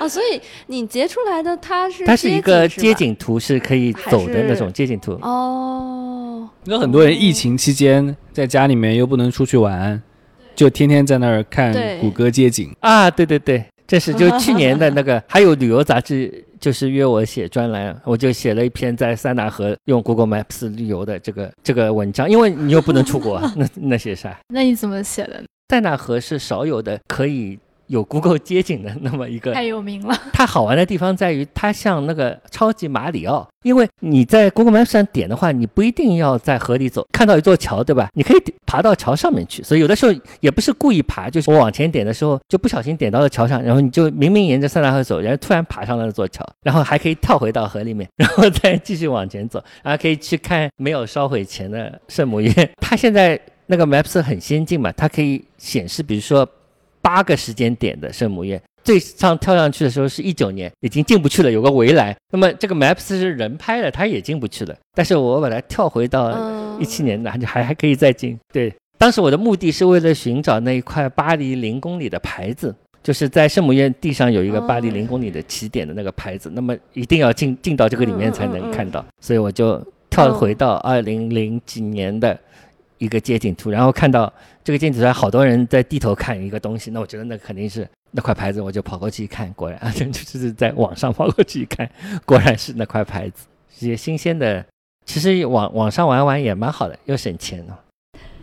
[0.00, 5.12] 哦，所以你截出来的它是它是一个街街景图，是可以走的那种街景图。
[5.22, 10.02] 哦，那很多人疫情期间在家里面又不能出去玩，
[10.54, 12.74] 就天天在那儿看谷歌街景。
[12.80, 24.38] 啊，对对对，这是就去年的那个，还有旅游杂志就是约我写专栏，我就写了一篇在塞纳河用 Google Maps 旅游的这个这个文章，因为你又不能出国，那 那写啥？
[24.48, 25.42] 那你怎么写的？
[25.68, 27.58] 塞纳河是少有的可以
[27.92, 30.18] 有 Google 街景的那么一个太有名了。
[30.32, 38.08] 它好玩的地方在于，它像那个超级马里奥，因为你在 Google Maps 上点的话，你不一定要在河里走，看到一座桥，对吧？
[38.14, 52.70] 你可以爬到桥上面去，所以有的时候也不是故意爬，就是我往前点的时候就不小心点到了桥上，然后你就明明沿着塞纳河走，然后突然爬上了那座桥，然后还可以跳回到河里面，然后再继续往前走，然后可以去看没有烧毁前的圣母院。
[52.80, 56.48] 它现在那个 Maps 很先进嘛，它可以显示，比如说
[57.02, 58.60] 八个时间点的圣母院。
[58.84, 62.12] 最上跳上去的时候是一九年，已经进不去了，有个围栏。
[62.32, 64.74] 那么这个 Maps 是人拍的，它也进不去了。
[64.92, 68.36] 但是我把它跳回到嗯一七年的，就还还可以再进。
[68.52, 82.36] 对，当时我的目的是为了寻找那一块巴黎零公里的牌子，就是在圣母院地上有一个巴黎哦零公里的起点的那个牌子，那么一定要进进到这个里面才能看到，所以我就跳回到二零零几年的
[83.02, 91.90] 一个街景图，然后看到这个街景图上好多人在低头看一个东西，那我觉得那肯定是那块牌子，我就跑过去一看，果然啊，就 就是在网上跑过去一看，
[92.24, 93.46] 果然是那块牌子，
[93.80, 94.64] 一些新鲜的。
[95.04, 97.74] 其实网网上玩玩也蛮好的，又省钱哦。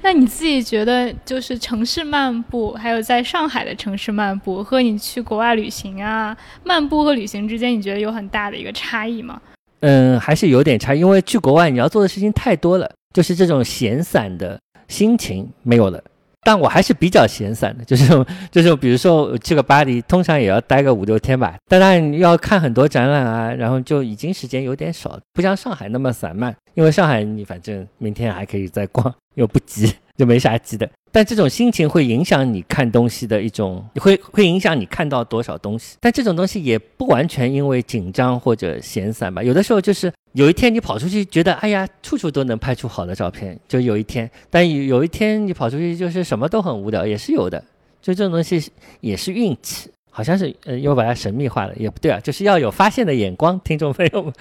[0.02, 9.42] 那你自己觉得，就是城市漫步，还有在上海的城市漫步，和你去国外旅行啊，漫步和旅行之间，你觉得有很大的一个差异吗？
[9.82, 16.02] 嗯，还是有点差，因为去国外你要做的事情太多了，就是这种闲散的心情没有了。
[16.42, 21.56] 但我还是比较闲散的，就是 就是比如说去个巴黎，通常也要待个五六天吧。
[21.68, 26.56] 当然要看很多展览啊，然后就已经时间有点少，不像上海那么散漫。
[26.76, 30.90] 因为上海你反正明天还可以再逛，又不急，就没啥急的。
[31.12, 35.98] 但这种心情会影响你看东西的一种，会会影响你看到多少东西。
[36.00, 47.64] 但这种东西也不完全因为紧张或者闲散吧，有的时候就是有一天你跑出去，觉得哎呀，处处都能拍出好的照片，就有一天；但有有一天你跑出去，就是什么都很无聊，也是有的。
[48.02, 49.90] 就这种东西也是运气。
[50.12, 54.34] 好像是，呃，又把它神秘化了，也不对啊，就是要有发现的眼光，听众朋友们。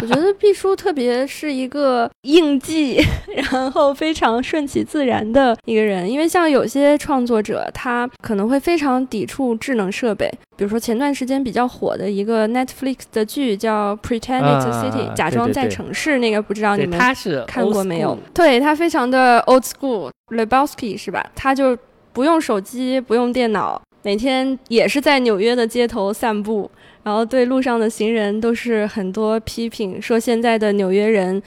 [0.00, 2.98] 我觉得毕叔特别是一个应季，
[3.52, 16.98] 然后非常顺其自然的一个人，因为像有些创作者，他可能会非常抵触智能设备，比如说前段时间比较火的一个 Netflix 的剧叫《Pretend It's a City》，假装在城市，那个不知道你们
[17.46, 18.16] 看过没有？
[18.32, 21.24] 对他非常的 old school，Lebowski 是吧？
[21.34, 21.76] 他就
[22.12, 23.80] 不用手机，不用电脑。
[24.02, 26.70] 每天也是在纽约的街头散步，
[27.02, 31.42] 然后对路上的行人都是很多批评，说现在的纽约人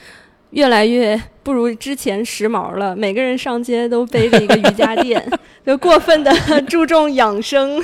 [0.50, 2.94] 越来越不如之前时髦了。
[2.94, 5.22] 每个人上街都背着一个瑜伽垫，
[5.64, 6.32] 就过分的
[6.68, 7.82] 注重养生，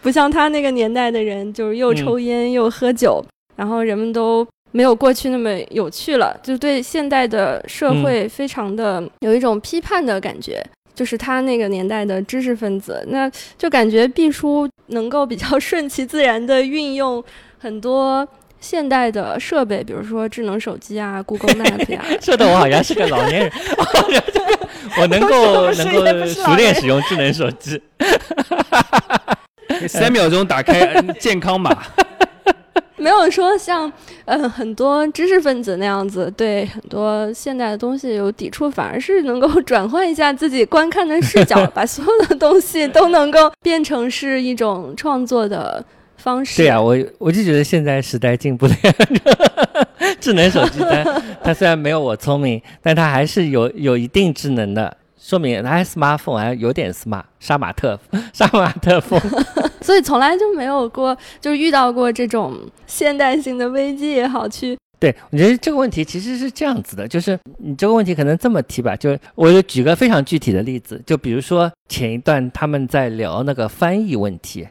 [0.00, 3.24] 不像他那个年代的人，就是又抽烟又喝酒。
[3.54, 10.62] 然后人们都没有过去那么有趣了，就对现代的社会非常的有一种批判的感觉。
[10.96, 17.22] 就是他那个年代的知识分子，那就感觉毕叔能够比较顺其自然的运用
[17.58, 18.26] 很多
[18.58, 22.02] 现代的设备，比如说智能手机啊、 Google Map 呀。
[22.22, 23.52] 说的我好像是个老年人，
[24.98, 27.80] 我能够能够熟练使用智能手机，
[29.86, 31.76] 三秒钟打开健康码。
[32.96, 33.90] 没有说像
[34.24, 45.84] 嗯很多知识分子那样子对很多现代的东西有抵触，反而是能够 转换一下自己观看的视角， 把所有的东西都能够变成是一种创作的
[46.16, 46.56] 方式。
[46.62, 48.74] 对呀，我我就觉得现在时代进步了，
[50.20, 54.96] 智能手机它它虽然没有我聪明，但它还是有有一定智能的。
[55.18, 57.98] 说明他 smartphone 还有点 smart，杀马特，
[58.32, 59.20] 杀马特风，
[59.80, 64.76] 所以从来就没有过，就是遇到过这种现代性的危机也好去。
[64.98, 74.66] 对，我觉得这个问题其实是这样子的，就是你这个问题可能这么提吧，就我就举个非常具体的例子，就比如说前一段他们在聊那个翻译问题。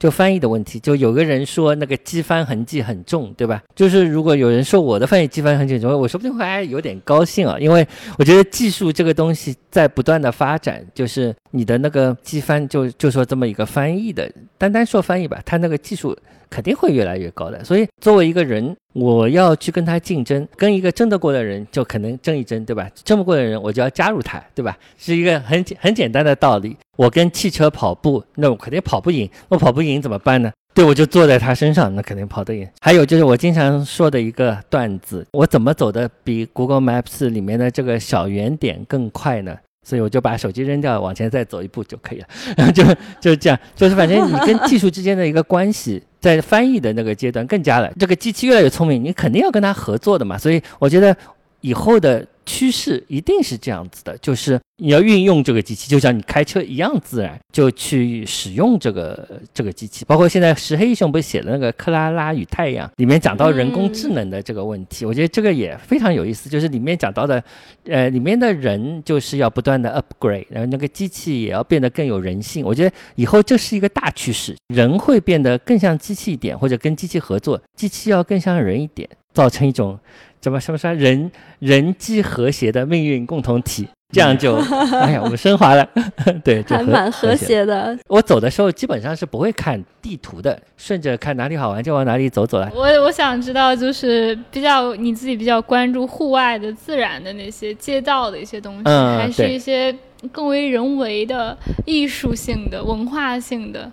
[0.00, 3.62] 就翻译的问题，就有个人说那个机翻痕迹很重，对吧？
[3.76, 7.86] 就是如果有人说我的翻译机翻痕迹很重，我说不定会还有点高兴啊，因为
[8.18, 16.16] 我觉得技术这个东西在不断的发展，就是你的那个机翻，就就说这么一个翻译的，单单说翻译吧，它那个技术。
[16.50, 22.90] 肯定会越来越高的，所以作为一个人，我要去跟他竞争，跟一个争得过的人就可能争一争，对吧？
[23.04, 24.76] 争不过的人，我就要加入他，对吧？
[24.98, 26.76] 是一个很简很简单的道理。
[26.96, 30.50] 我跟汽车跑步，那我肯定跑不赢，我跑不赢怎么办呢？
[30.74, 32.68] 对，我就坐在他身上，那肯定跑得赢。
[32.80, 39.56] 还有就是我经常说的一个段子，我怎么走的比 Google Maps 里面的这个小圆点更快呢？
[39.82, 42.26] 所以我就把手机扔掉，往前再走一步就可以了。
[42.56, 42.84] 然 后就
[43.20, 47.92] 就是这样，就是反正你跟技术之间的一个关系，在翻译的那个阶段更加了。
[47.98, 50.36] 这个机器越来越聪明，你肯定要跟它合作的嘛。
[50.36, 51.16] 所以我觉得
[51.60, 52.26] 以后的。
[52.50, 60.04] 趋势一定是这样子的，就是你要运用这个机器，就像你开车一样自然，就去使用这个这个机器。
[60.04, 66.50] 包括现在石黑一雄不是写的那个《克拉拉与太阳》，里面讲到人工智能的这个问题，我觉得这个也非常有意思。
[66.50, 67.42] 就是里面讲到的，
[67.84, 72.64] 呃，里面的人就是要不断的 upgrade，然后那个机器也要变得更有人性。
[72.66, 79.96] 我觉得以后这是一个大趋势，人会变得更像机器一点，或者跟机器合作，机器要更像人一点，造成一种。
[80.40, 84.56] 怎么什么说人人机和谐的命运共同体，这样就
[85.00, 85.86] 哎呀，我们升华了，
[86.42, 87.96] 对，还蛮和谐的。
[88.08, 92.70] 我走的时候基本上是不会看地图的，顺着看哪里好玩就往哪里走走了。
[92.74, 99.94] 我我想知道，就是比较你自己比较关注户外的自然的那些街道的一些东西，还是一些
[100.32, 103.90] 更为人为的艺术性的文化性的。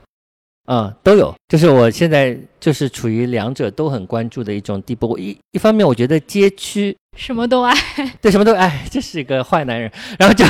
[0.69, 5.07] 嗯，都有，就是我现在就是处于两者都很关注的一种地步。
[5.07, 7.73] 我一一方面，我觉得街区什么都爱。
[8.21, 9.89] 对什么都爱，这是一个坏男人。
[10.19, 10.45] 然后就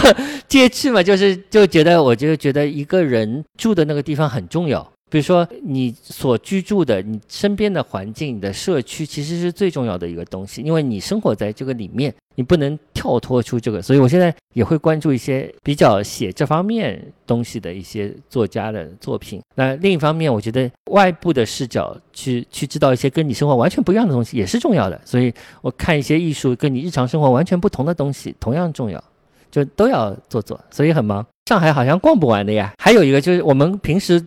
[0.48, 4.92] 街区嘛，就是就觉得，我就觉得一个人住的那个地方很重要。
[5.10, 13.82] 比如说你所居住的、你身边的环境、你的社区，其实是最重要的一个东西，因为你生活在这个里面，你不能跳脱出这个。
[13.82, 19.42] 所以我现在也会关注一些比较写这方面东西的一些作家的作品。
[19.56, 25.00] 那另一方面，我觉得外部的视角去去知道一些跟你生活完全不一样的东西也是重要的。
[25.06, 29.02] 所以我看一些艺术跟你日常生活完全不同的东西同样重要，
[29.50, 31.26] 就都要做做，所以很忙。
[31.46, 32.74] 上海好像逛不完的呀。
[32.78, 34.22] 还有一个就是我们平时。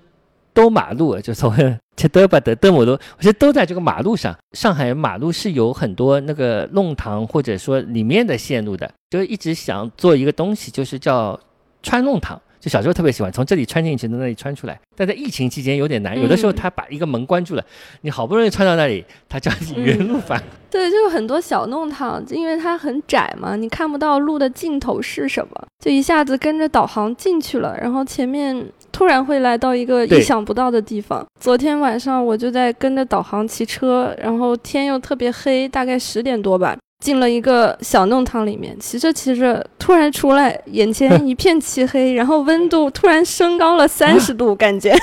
[0.53, 4.37] 兜马路，就所谓切德巴的德姆路，我觉得都在这个马路上。
[4.53, 11.39] 上海马路是有很多那个弄堂，或者说里面的线路的，就一直想做一个东西，就是叫
[11.83, 12.41] 穿弄堂。
[12.59, 14.79] 就小时候特别喜欢从这里穿进去，从那里穿出来。
[14.95, 17.65] 但在疫情期间有点难，有的时候他把一个门关住了，
[18.03, 20.43] 你好不容易穿到那里，他叫你原路返。
[20.71, 28.55] 对，就有很多小弄堂，因为它很窄嘛，你看不到路的尽头是什么，就一下子跟着导航进去了，然后前面
[28.93, 31.25] 突然会来到一个意想不到的地方。
[31.41, 36.77] 昨天晚上我就在跟着导航骑车，然后天又特别黑，大概十点多吧。
[37.03, 44.95] 进了一个小弄堂里面，骑着骑着，突然出来，眼前一片漆黑， 然后温度突然升高了三十度， 感觉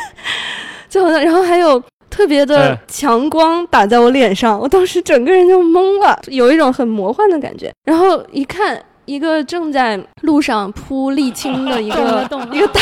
[0.87, 7.71] 就好像，然后还有特别的强光打在我脸上，我当时整个人就懵了，有一种很魔幻的感觉。
[7.85, 12.81] 然后一看，一个正在路上铺沥青的一个一个大。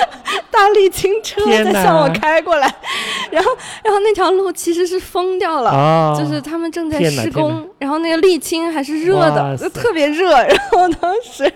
[0.50, 2.74] 大沥青车在向我开过来，
[3.30, 3.50] 然后，
[3.84, 11.52] 然后那条路其实是封掉了，就是他们正在施工，然后那个沥青还是热的，就特别热，然后当时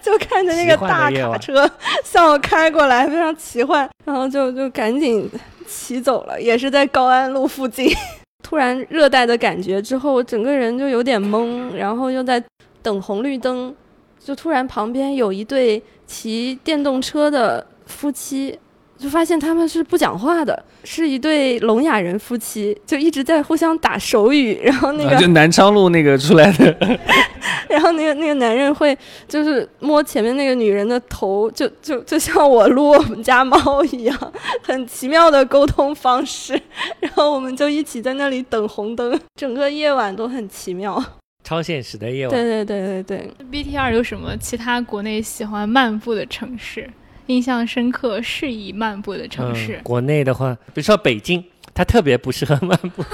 [0.00, 1.70] 就看着那个大卡车
[2.04, 5.30] 向我开过来，非常奇幻，然后就就赶紧
[5.66, 7.94] 骑走了，也是在高安路附近，
[8.42, 12.42] 突然热带的感觉之后，我整个人就有点懵，然后又在
[12.82, 13.74] 等红绿灯，
[14.22, 17.66] 就突然旁边有一对骑电动车的。
[17.84, 18.56] 夫妻
[18.96, 24.58] 就发现他们是不讲话的，是一对聋哑人夫妻，就一直在互相打手语。
[24.64, 26.74] 然后那个就南昌路那个出来的，
[27.68, 28.96] 然后那个那个男人会
[29.28, 34.32] 就是摸前面那个女人的头，就就就像我撸我们家猫一样，
[34.62, 36.58] 很奇妙的沟通方式。
[37.00, 41.04] 然后我们就一起在那里等红灯，整个夜晚都很奇妙，
[41.44, 42.30] 超现实的夜晚。
[42.30, 43.30] 对对对对对。
[43.50, 46.88] B T R 有什么其他国内喜欢漫步的城市？
[47.26, 49.80] 印象深刻、适宜漫步的城市。
[49.84, 53.04] 国内的话，比如说北京，它特别不适合漫步。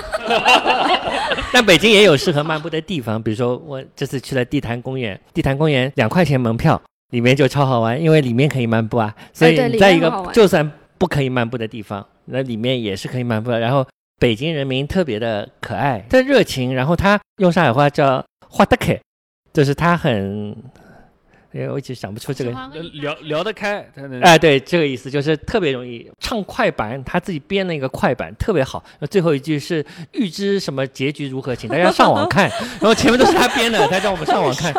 [1.52, 9.14] 但北京也有适合漫步的地方，比如说我这次去了地坛公园，地坛公园两块钱门票，里面就超好玩，因为里面可以漫步啊。
[9.32, 13.60] 所以在一个就算不可以漫步的地方，那里面也是可以漫步的。
[13.60, 13.86] 然后
[14.18, 18.98] 北京人民特别的可爱、的热情，然后他用上海话叫“花得开”，
[19.52, 20.56] 就是他很。
[21.58, 22.52] 因为我一直想不出这个
[22.92, 23.84] 聊聊得开，
[24.22, 28.84] 哎，对，这个意思就是特别容易唱快板，他自己编了一个快板，特别好。
[29.00, 32.48] 那最后一句是预知什么结局如何，请大家上网看。
[32.80, 34.72] 然后前面都是他编的，他叫我们上网看。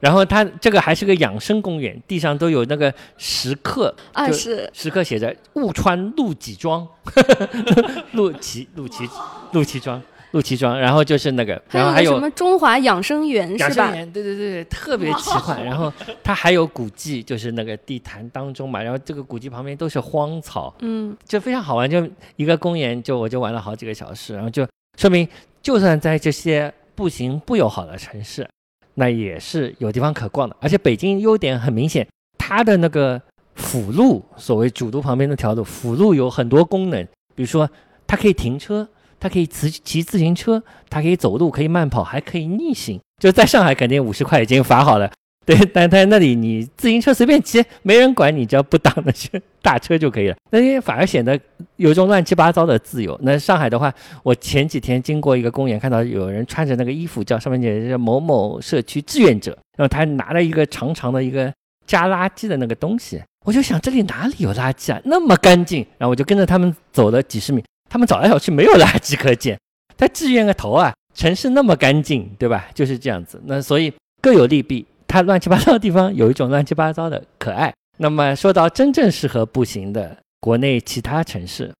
[0.00, 6.84] 然后他这个还是个养生公园，地上都有那个石刻，啊是石刻写着“勿穿露脊装
[8.10, 9.08] ”，露脐露脐
[9.52, 10.02] 露脐装。
[10.32, 13.90] 陆奇庄，然后就是那个，然后还有什么中华养生园是吧？
[13.90, 15.60] 对对对，特别奇幻。
[15.64, 15.90] 然后
[16.22, 18.82] 它还有古迹，就是那个地坛当中嘛。
[18.82, 21.90] 然后这个古迹旁边都是荒草，嗯，就非常好玩。
[21.90, 22.06] 就
[22.36, 24.34] 一个公园，就我就玩了好几个小时。
[24.34, 24.66] 然后就
[24.98, 25.26] 说明，
[25.62, 28.46] 就算在这些步行不友好的城市，
[28.94, 30.54] 那也是有地方可逛的。
[30.60, 32.06] 而且北京优点很明显，
[32.36, 33.18] 它的那个
[33.54, 37.02] 辅路，所谓主路旁边那条路，辅路有很多功能，
[37.34, 37.70] 比如说
[38.06, 38.86] 它可以停车。
[39.20, 43.00] 它可以骑骑自行车，它可以走路，可以慢跑，还可以逆行。
[43.20, 45.10] 就在上海，肯定五十块已经罚好了。
[45.48, 50.36] 对，但在那里你自行车随便骑，没人管你，只要不挡那些大车就可以了。
[50.52, 51.40] 那些反而显得
[51.76, 53.18] 有一种乱七八糟的自由。
[53.22, 53.90] 那上海的话，
[54.22, 61.50] 我前几天经过一个公园，看到有人穿着那个衣服，叫上面写着某某社区志愿者，然后他拿了一个长长的一个
[61.86, 65.00] 加垃圾的那个东西，我就想这里哪里有垃圾啊？
[65.06, 65.78] 那么干净。
[65.96, 67.64] 然后我就跟着他们走了几十米。
[67.88, 69.58] 他们找来找去没有垃圾可捡，
[69.96, 70.92] 他志愿个头啊！
[71.14, 72.68] 城市那么干净，对吧？
[72.74, 73.40] 就是这样子。
[73.46, 77.74] 那所以各有利弊，它乱七八糟的地方有一种乱七八糟的可爱。
[77.96, 81.74] 那么说到真正适合步行的国内其他城市，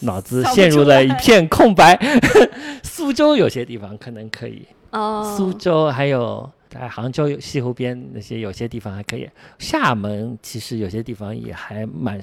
[0.00, 1.98] 脑子陷入了一片空白。
[2.82, 12.20] 苏州有些地方可能可以，哦，苏州还有在杭州西湖边那些有些地方还可以，厦门其实有些地方也还蛮，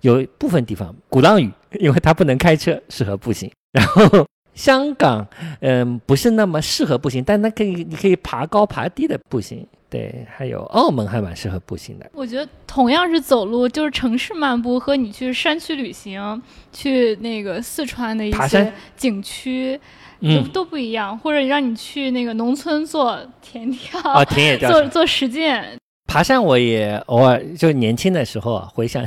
[0.00, 3.50] 有部分地方鼓浪屿， 因为它不能开车，适合步行。
[3.72, 5.26] 然后香港，
[5.60, 9.66] 嗯，不是那么适合步行，但它可以，你可以爬高爬低的步行。
[9.88, 12.10] 对，还有澳门还蛮适合步行的。
[12.14, 16.42] 我觉得同样是走路，就是城市漫步和你去山区旅行，
[16.72, 19.80] 去那个四川的一些景区，都
[20.22, 21.18] 嗯，都不一样。
[21.18, 25.64] 或者让你去那个农村做田跳，啊，田野调，做做实践，
[26.06, 29.04] 爬山我也偶尔就年轻的时候啊，回想，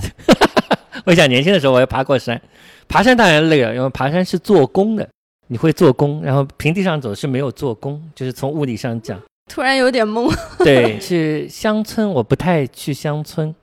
[1.05, 2.39] 回想年轻的时候我也爬过山。
[2.87, 5.07] 爬山当然累了，因为爬山是做工的，
[5.47, 9.19] 你会做工，然后平地上走是没有做工，就是从物理上讲。
[9.51, 10.31] 突然有点懵。
[10.59, 13.53] 对，去乡村我不太去乡村，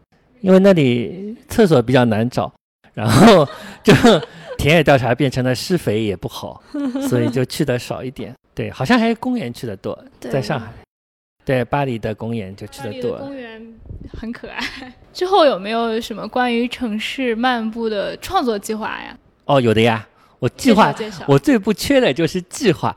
[0.41, 2.53] 因为那里厕所比较难找，
[2.95, 3.47] 然后
[3.83, 3.93] 就
[4.63, 6.63] 田野调查变成了施肥也不好，
[7.11, 8.33] 所以就去的少一点。
[8.55, 10.73] 对，好像还是公园去的多，对在上海。
[11.45, 13.19] 对，巴黎的公园就去的的多。
[13.19, 13.61] 公园
[14.17, 14.63] 很可爱。
[15.13, 19.19] 之后有没有什么关于城市漫步的创作计划呀？
[19.47, 20.07] 哦，有的呀，
[20.39, 22.95] 我计划介绍介绍我最不缺的就是计划，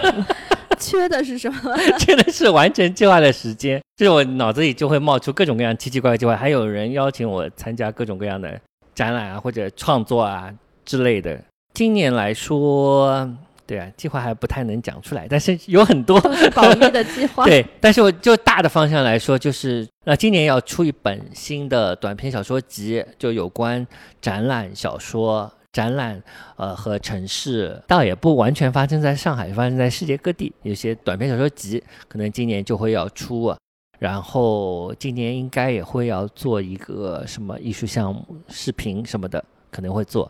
[0.80, 1.76] 缺的是什么？
[1.98, 3.78] 缺的是完成计划的时间。
[3.98, 8.58] 就是我脑子里就会冒出各种各样奇奇怪怪的计划，还有人邀请我参加各种各样的
[8.94, 10.50] 展览啊，或者创作啊
[10.84, 11.42] 之类的。
[11.72, 13.28] 今年来说，
[13.66, 16.20] 对啊，计划还不太能讲出来，但是有很多。
[16.52, 17.44] 保密的计划。
[17.46, 23.86] 对，但是我就大的方向来说，就是呃，今年要出一本新的短篇小说集，就有关
[24.20, 26.20] 展览小说、展览
[26.56, 30.52] 呃和城市，倒也不完全发生在上海，发生在世界各地。
[30.62, 33.56] 有些短篇小说集可能今年就会要出啊，
[34.00, 40.28] 然后今年应该也会要做一个什么艺术项目、视频什么的，可能会做。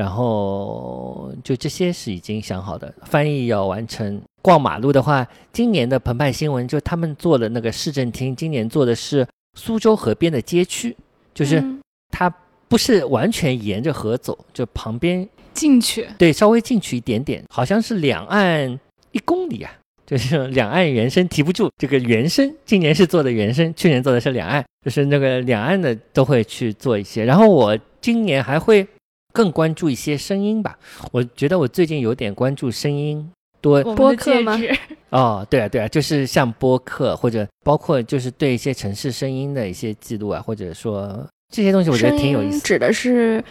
[0.00, 4.18] 然后就这些是已经想好的，翻译要完成。
[4.40, 9.26] 逛马路的话，今年的澎湃新闻就他们做的那个市政厅，今年做的是
[9.58, 10.96] 苏州河边的街区，
[11.34, 11.78] 就是嗯
[12.08, 12.34] 它
[12.66, 18.80] 不是完全沿着河走，就旁边进去，对稍微进去一点点，好像是两岸
[19.12, 19.70] 一公里啊，
[20.06, 27.26] 就是两岸原声提不住这个原声，今年是做的原声，去年做的是两岸，就是那个两岸的都会去做一些。
[27.26, 28.86] 然后我今年还会
[29.32, 30.78] 更关注一些声音吧，
[31.12, 34.74] 我觉得我最近有点关注声音多播客吗指，
[35.10, 42.54] 哦，对啊，对啊，就是像播客或者包括就是对一些城市声音的一些记录啊，或者说这些东西，我觉得挺有意思。
[42.56, 43.42] 音指的是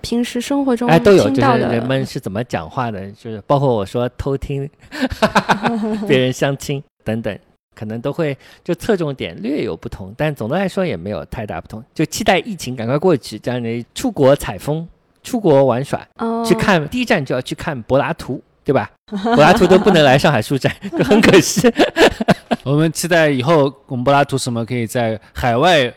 [0.00, 4.68] 平时生活中哎，都有，就是听到的人们是怎么讲话的， 就是包括我说偷听
[6.06, 7.36] 别人相亲等等，
[7.74, 11.82] 可能都会就侧重点略有不同，但总的来说也没有太大不同。
[11.92, 14.86] 就期待疫情赶快过去，这样你出国采风、
[15.26, 18.88] 出国玩耍，哦，去看第一站就要去看柏拉图，对吧？
[19.10, 21.60] 柏拉图都不能来上海书展， 就很可惜。
[22.62, 25.92] 我们期待以后我们柏拉图什么可以在海外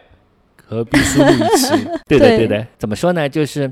[0.67, 1.67] 和毕叔录一起。
[2.07, 2.67] 对的，对对的。
[2.79, 3.29] 怎么说呢？
[3.29, 3.71] 就是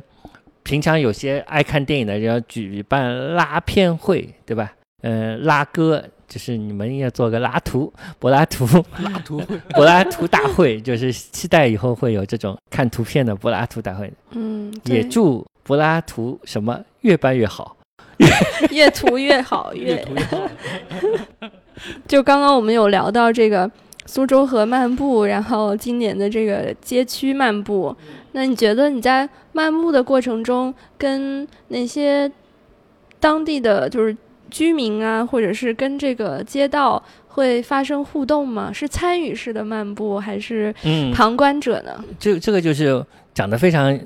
[0.63, 4.71] 平常有些爱看电影的人要举办拉片会，对吧？
[5.01, 8.67] 嗯、拉歌就是你们要做个拉图， 柏拉图
[8.99, 9.41] 拉图
[9.73, 14.11] 柏拉图大会，就是期待以后会有这种看图片的柏拉图大会。
[14.31, 17.75] 嗯，也祝柏拉图什么越办越好。
[18.71, 20.37] 越涂越好，越图越好。
[22.07, 23.69] 就刚刚我们有聊到这个
[24.07, 27.95] 苏州河漫步，然后今年的这个街区漫步，
[28.31, 32.31] 那你觉得你在漫步的过程中，跟那些
[33.19, 34.17] 当地的就是
[34.49, 38.71] 居民啊，或者是跟这个街道会发生互动吗？
[38.73, 42.03] 是参与式的漫步，还是嗯，旁观者呢？
[42.19, 43.99] 这这个就是讲的非常，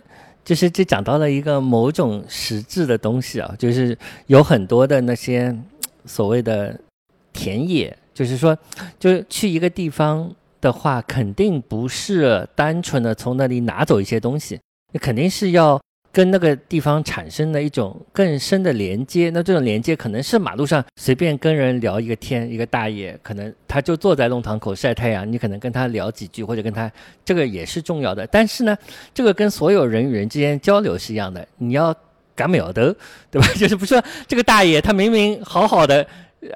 [0.43, 5.55] 就是这讲到了一个某种实质的东西啊，就是有很多的那些
[6.05, 6.79] 所谓的
[7.33, 8.57] 田野，就是说，
[8.99, 10.29] 就是去一个地方
[10.59, 14.59] 的话，肯定不是单纯的从那里拿走一些东西，
[14.91, 15.79] 你肯定是要。
[16.11, 26.91] 跟那个地方产生的一种更深的连接，那这种连接可能是马路上随便跟人聊一个天，一个大爷，可能他就坐在弄堂口晒太阳，你可能跟他聊几句，或者跟他
[27.23, 28.27] 这个也是重要的。
[28.27, 28.77] 但是呢，
[29.13, 31.95] 这个跟所有人与人之间交流是一样的，你要
[32.35, 32.93] 赶秒的，
[33.29, 33.47] 对吧？
[33.57, 36.05] 就是不是说这个大爷他明明好好的。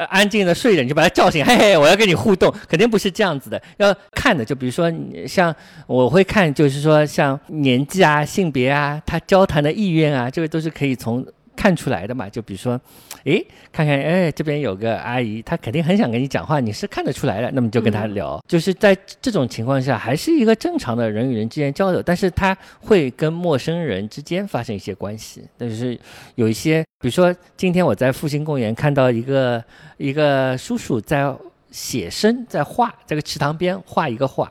[0.10, 3.62] 安静的睡着，你就把他叫醒，嘿嘿，我要跟你互动，肯定不是这样子的。
[3.78, 4.92] 要看的，就比如说
[5.28, 5.56] 像
[5.86, 11.26] 我会看，就是说像年纪啊、性别啊、他交谈的意愿啊，这个都是可以从
[11.56, 12.30] 看出来的嘛。
[12.30, 12.80] 就比如说，
[13.24, 18.40] 诶，看看，哎，这边有个阿姨，她肯定很想跟你讲话，你是看得出来的，那么就跟她聊。
[18.48, 25.44] 就是在这种情况下，还是一个正常的人与人之间交流，但是他会跟陌生人之间发生一些关系。
[25.58, 26.00] 但是
[26.36, 29.64] 有一些，比如说今天我在复兴公园看到一个
[29.98, 31.34] 一个叔叔在
[31.72, 34.50] 写生在画，在个池塘边画一个画，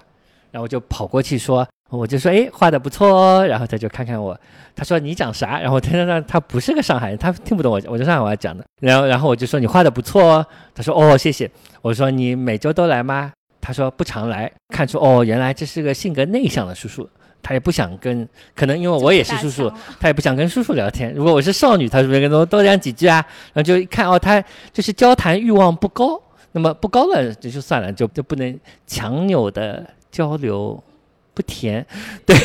[0.51, 3.47] 然后我就跑过去说，我就说，哎，画的不错哦。
[3.47, 4.39] 然后他就看看我，
[4.75, 5.61] 他说你讲啥？
[5.61, 8.65] 然后我听到他他不是个上海人，他听不懂我我在上海话讲的。
[8.81, 10.47] 然后然后我就说你画的不错哦。
[10.75, 11.51] 他说哦谢谢。
[11.83, 13.33] 我说你每周都来吗？
[13.61, 14.51] 他说不常来。
[14.69, 17.09] 看出哦原来这是个性格内向的叔叔。
[17.47, 18.27] 他也不想跟，
[18.57, 19.71] 可能因为我也是叔叔，
[20.01, 21.13] 他也不想跟叔叔聊天。
[21.13, 23.17] 如果我是少女，他是不是跟多多讲几句啊？
[23.53, 24.43] 然后就一看哦，他
[24.73, 26.19] 就是交谈欲望不高，
[26.53, 30.83] 那么不高了也就算了，就就不能强扭的交流，
[31.35, 31.85] 不甜，
[32.25, 32.37] 对，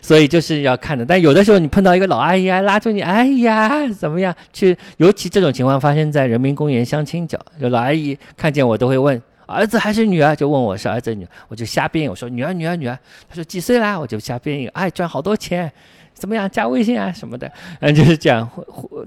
[0.00, 1.04] 所以就是要看的。
[1.04, 4.34] 但有的时候你碰到一个老阿姨啊，拉住你，哎呀，怎么样？
[4.52, 9.20] 去，尤其这种情况发生在人民公园相亲角，就老阿姨看见我都会问。
[9.46, 10.34] 儿子还是女儿？
[10.34, 12.08] 就问我是儿子女，我就瞎编。
[12.08, 12.96] 我说女儿女儿女儿。
[13.28, 13.98] 她说几岁啦？
[13.98, 15.70] 我就瞎编一个，哎，赚好多钱，
[16.14, 16.48] 怎么样？
[16.48, 18.48] 加微信啊什么的，嗯，就是这样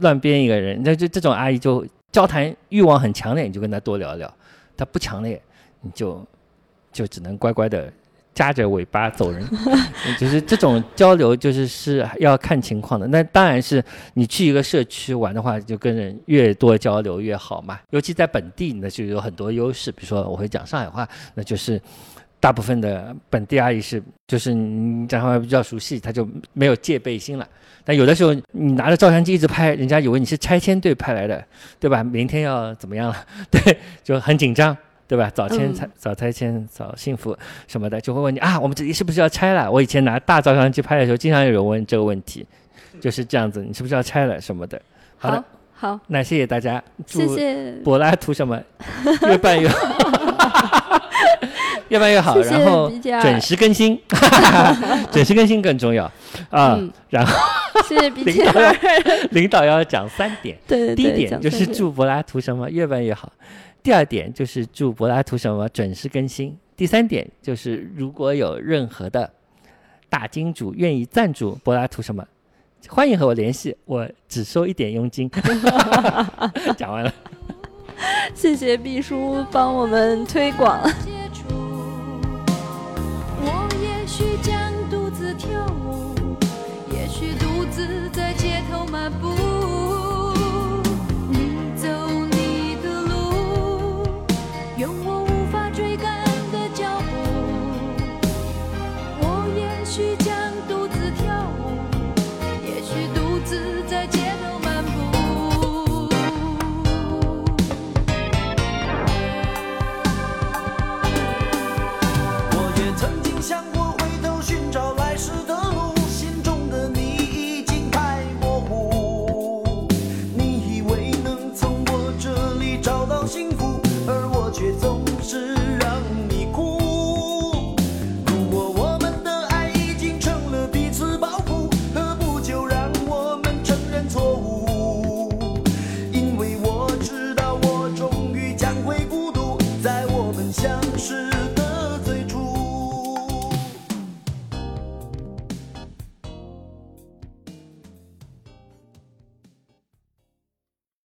[0.01, 0.81] 乱编一个人。
[0.83, 4.27] 那就这种阿姨就交谈欲望很强烈，你就跟她多聊聊；
[4.75, 5.41] 她不强烈，
[5.79, 6.21] 你就
[6.91, 7.89] 就只能乖乖的。
[8.33, 9.43] 夹着尾巴走人，
[10.19, 13.07] 就是这种交流，就是是要看情况的。
[13.07, 13.83] 那当然是
[14.15, 17.79] 你去一个社区玩的话，就跟人越多交流越好嘛。
[17.91, 19.91] 尤其在本地，那就有很多优势。
[19.91, 21.79] 比如说我会讲上海话，那就是
[22.39, 27.47] 大部分的本地阿姨是，就是你讲上海话比较熟悉，他就没有戒备心了。
[27.85, 31.45] 但有的时候你拿着照相机一直拍，人家以为你是拆迁队派来的，
[31.79, 32.03] 对吧？
[32.03, 33.25] 明天要怎么样了？
[33.51, 34.75] 对，就很紧张。
[35.07, 35.29] 对吧？
[35.33, 37.37] 早迁拆，早拆迁，早幸福
[37.67, 39.71] 什么的，就会问你啊，我们这里是不是要拆了？
[39.71, 42.45] 我以前拿大照相机拍的时候，经常有人问这个问题，
[43.01, 44.81] 就是这样子，你是不是要拆了什么的？
[45.17, 45.43] 好的，
[45.73, 48.59] 好，那谢谢大家，谢谢柏拉图什么
[49.27, 49.77] 越办越好，
[51.89, 52.91] 越办越好，然后
[53.21, 53.99] 准时更新，
[55.11, 56.09] 准时更新更重要
[56.49, 56.79] 啊。
[57.09, 57.37] 然后
[57.87, 58.53] 谢谢领导，
[59.31, 63.31] 领导要讲三点，对，第一点就是祝柏拉图什么越办越好。
[63.81, 66.57] 第二点就是祝柏拉图什么准时更新。
[66.75, 69.31] 第三点就是如果有任何的
[70.09, 72.25] 大金主愿意赞助柏拉图什么，
[72.87, 75.29] 欢迎和我联系，我只收一点佣金。
[76.77, 77.13] 讲完了，
[78.33, 80.81] 谢谢毕叔帮我们推广。
[89.09, 89.42] beau.